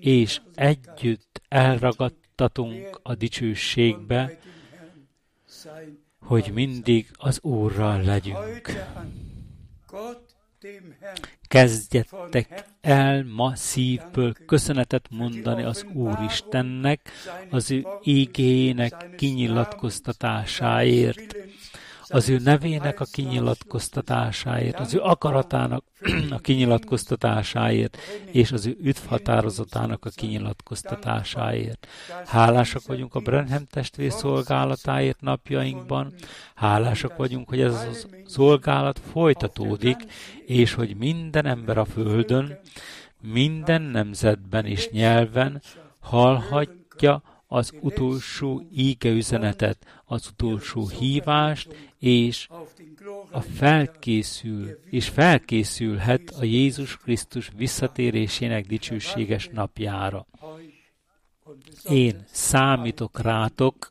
[0.00, 4.38] és együtt elragadtatunk a dicsőségbe,
[6.20, 8.72] hogy mindig az Úrral legyünk.
[11.48, 17.10] Kezdjetek el ma szívből köszönetet mondani az Úristennek,
[17.50, 21.39] az ő ígéjének kinyilatkoztatásáért
[22.10, 25.84] az ő nevének a kinyilatkoztatásáért, az ő akaratának
[26.30, 31.86] a kinyilatkoztatásáért, és az ő üdvhatározatának a kinyilatkoztatásáért.
[32.26, 36.14] Hálásak vagyunk a Brenham testvér szolgálatáért napjainkban,
[36.54, 39.96] hálásak vagyunk, hogy ez a szolgálat folytatódik,
[40.46, 42.58] és hogy minden ember a Földön,
[43.20, 45.62] minden nemzetben és nyelven
[46.00, 52.48] hallhatja az utolsó ígeüzenetet, az utolsó hívást, és
[53.30, 60.26] a felkészül, és felkészülhet a Jézus Krisztus visszatérésének dicsőséges napjára.
[61.84, 63.90] Én számítok rátok,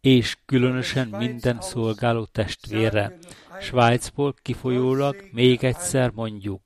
[0.00, 3.18] és különösen minden szolgáló testvérre.
[3.60, 6.62] Svájcból kifolyólag még egyszer mondjuk,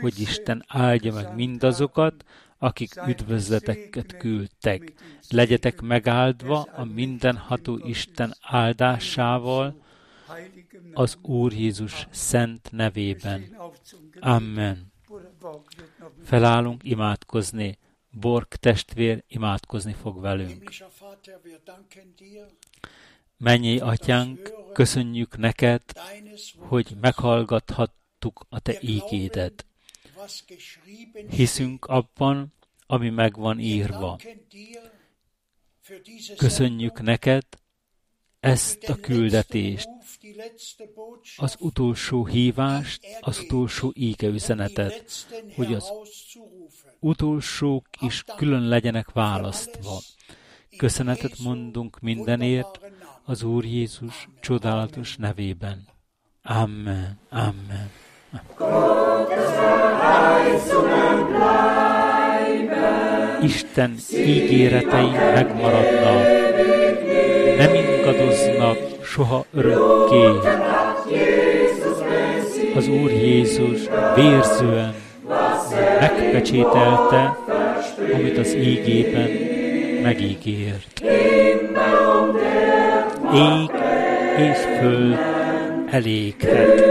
[0.00, 2.24] hogy Isten áldja meg mindazokat,
[2.58, 4.92] akik üdvözleteket küldtek.
[5.30, 9.86] Legyetek megáldva a mindenható Isten áldásával
[10.92, 13.56] az Úr Jézus szent nevében.
[14.20, 14.92] Amen.
[16.24, 17.78] Felállunk imádkozni.
[18.10, 20.70] Bork testvér imádkozni fog velünk.
[23.36, 25.82] Mennyi atyánk, köszönjük neked,
[26.56, 29.66] hogy meghallgathattuk a te ígédet.
[31.30, 32.52] Hiszünk abban,
[32.86, 34.18] ami meg van írva.
[36.36, 37.44] Köszönjük neked
[38.40, 39.88] ezt a küldetést,
[41.36, 43.92] az utolsó hívást, az utolsó
[44.22, 45.92] üzenetet, hogy az
[47.00, 50.00] utolsók is külön legyenek választva.
[50.76, 52.80] Köszönetet mondunk mindenért
[53.24, 55.88] az Úr Jézus csodálatos nevében.
[56.42, 57.18] Amen.
[57.30, 57.90] Amen.
[63.42, 66.38] Isten ígéretei megmaradnak,
[68.58, 70.48] ingadoznak soha örökké.
[72.74, 73.80] Az Úr Jézus
[74.14, 74.94] vérzően
[76.00, 77.38] megpecsételte,
[78.14, 79.30] amit az ígében
[80.02, 81.02] megígért.
[83.34, 83.70] Ég
[84.38, 85.18] és föld
[85.90, 86.86] eléghet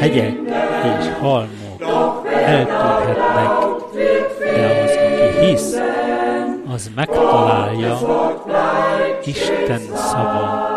[0.00, 0.34] hegyek
[0.98, 3.50] és halmok eltűnhetnek,
[4.38, 5.76] de az, aki hisz,
[6.76, 7.98] az megtalálja,
[9.24, 10.68] Isten szava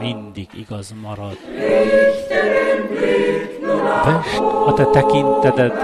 [0.00, 1.36] mindig igaz marad.
[4.04, 5.74] Vest a te tekintedet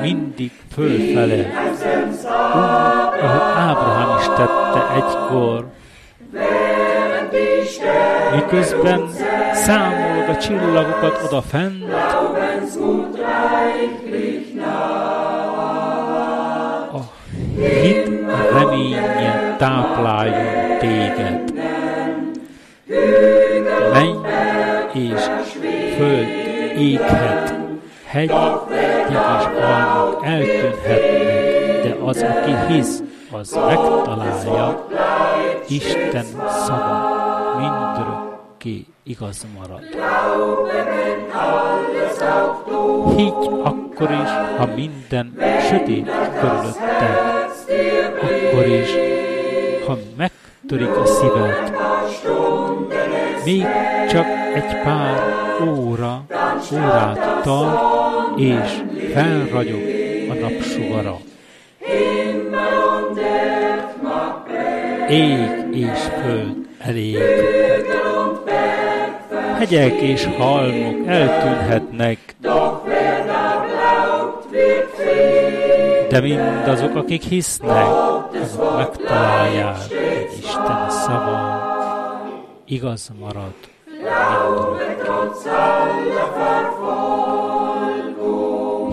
[0.00, 2.64] mindig fölfele, úgy,
[3.22, 5.66] ahogy Ábrahám is tette egykor,
[8.34, 9.08] miközben
[9.52, 11.84] számolod a csillagokat oda fent,
[18.36, 21.52] hit reménye tápláljon téged.
[23.92, 24.16] Menj
[24.92, 25.20] és
[25.96, 26.28] föld
[26.76, 27.54] éghet,
[28.06, 28.60] hegyek
[29.08, 29.16] és
[29.60, 34.86] halmok eltűnhetnek, de az, aki hisz, az megtalálja,
[35.68, 37.12] Isten szava
[37.58, 39.82] mindörökké igaz marad.
[43.16, 45.38] Higgy akkor is, ha minden
[45.68, 47.33] sötét körülötted,
[48.20, 48.90] akkor is,
[49.86, 51.72] ha megtörik a szíved,
[53.44, 53.66] még
[54.08, 55.22] csak egy pár
[55.68, 56.24] óra,
[56.72, 58.82] órát tart, és
[59.12, 59.82] felragyog
[60.30, 61.18] a napsugara.
[65.08, 67.92] Ég és föld eléghet.
[69.58, 72.18] Hegyek és halmok eltűnhetnek,
[76.14, 77.86] de mindazok, akik hisznek,
[78.42, 81.62] azok megtalálják, hogy Isten szava
[82.64, 83.54] igaz marad.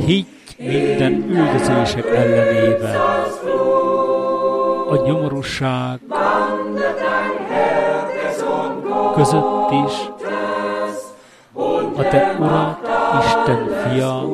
[0.05, 0.27] Higgy
[0.57, 2.95] minden üldözések ellenében,
[4.89, 5.99] a nyomorúság
[9.15, 9.93] között is,
[11.97, 12.79] a te Urat,
[13.23, 14.30] Isten fia,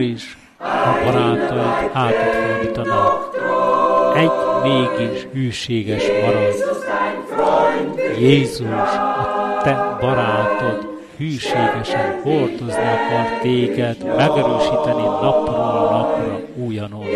[0.00, 3.36] akkor is, ha barátaid hátat fordítanak,
[4.16, 4.30] egy
[4.62, 6.54] mégis hűséges marad.
[8.18, 17.06] Jézus, a te barátod hűségesen hordozni akar téged, megerősíteni napról napra újanon.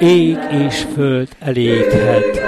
[0.00, 2.40] Ég és föld eléghet,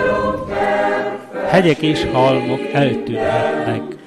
[1.48, 3.97] hegyek és halmok eltűnhetnek,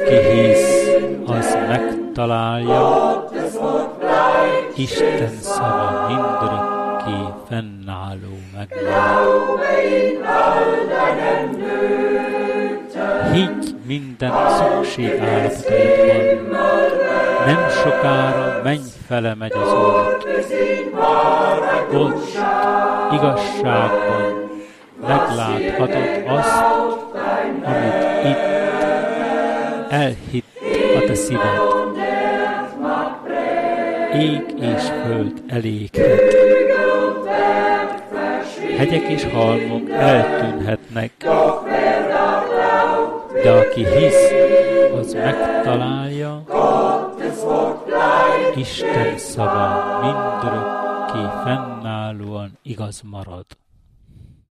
[0.00, 0.88] aki hisz,
[1.26, 3.24] az megtalálja,
[4.76, 9.64] Isten szava mindörökké fennálló megmaradt.
[13.32, 16.58] Higgy minden szükség állapotaidban,
[17.46, 20.26] nem sokára menj fele megy az út.
[21.92, 22.24] Ott
[23.12, 24.35] igazságban
[31.26, 31.60] szíved.
[34.18, 36.34] Ég és föld eléghet.
[38.76, 40.55] Hegyek és halmok eltűnhetnek,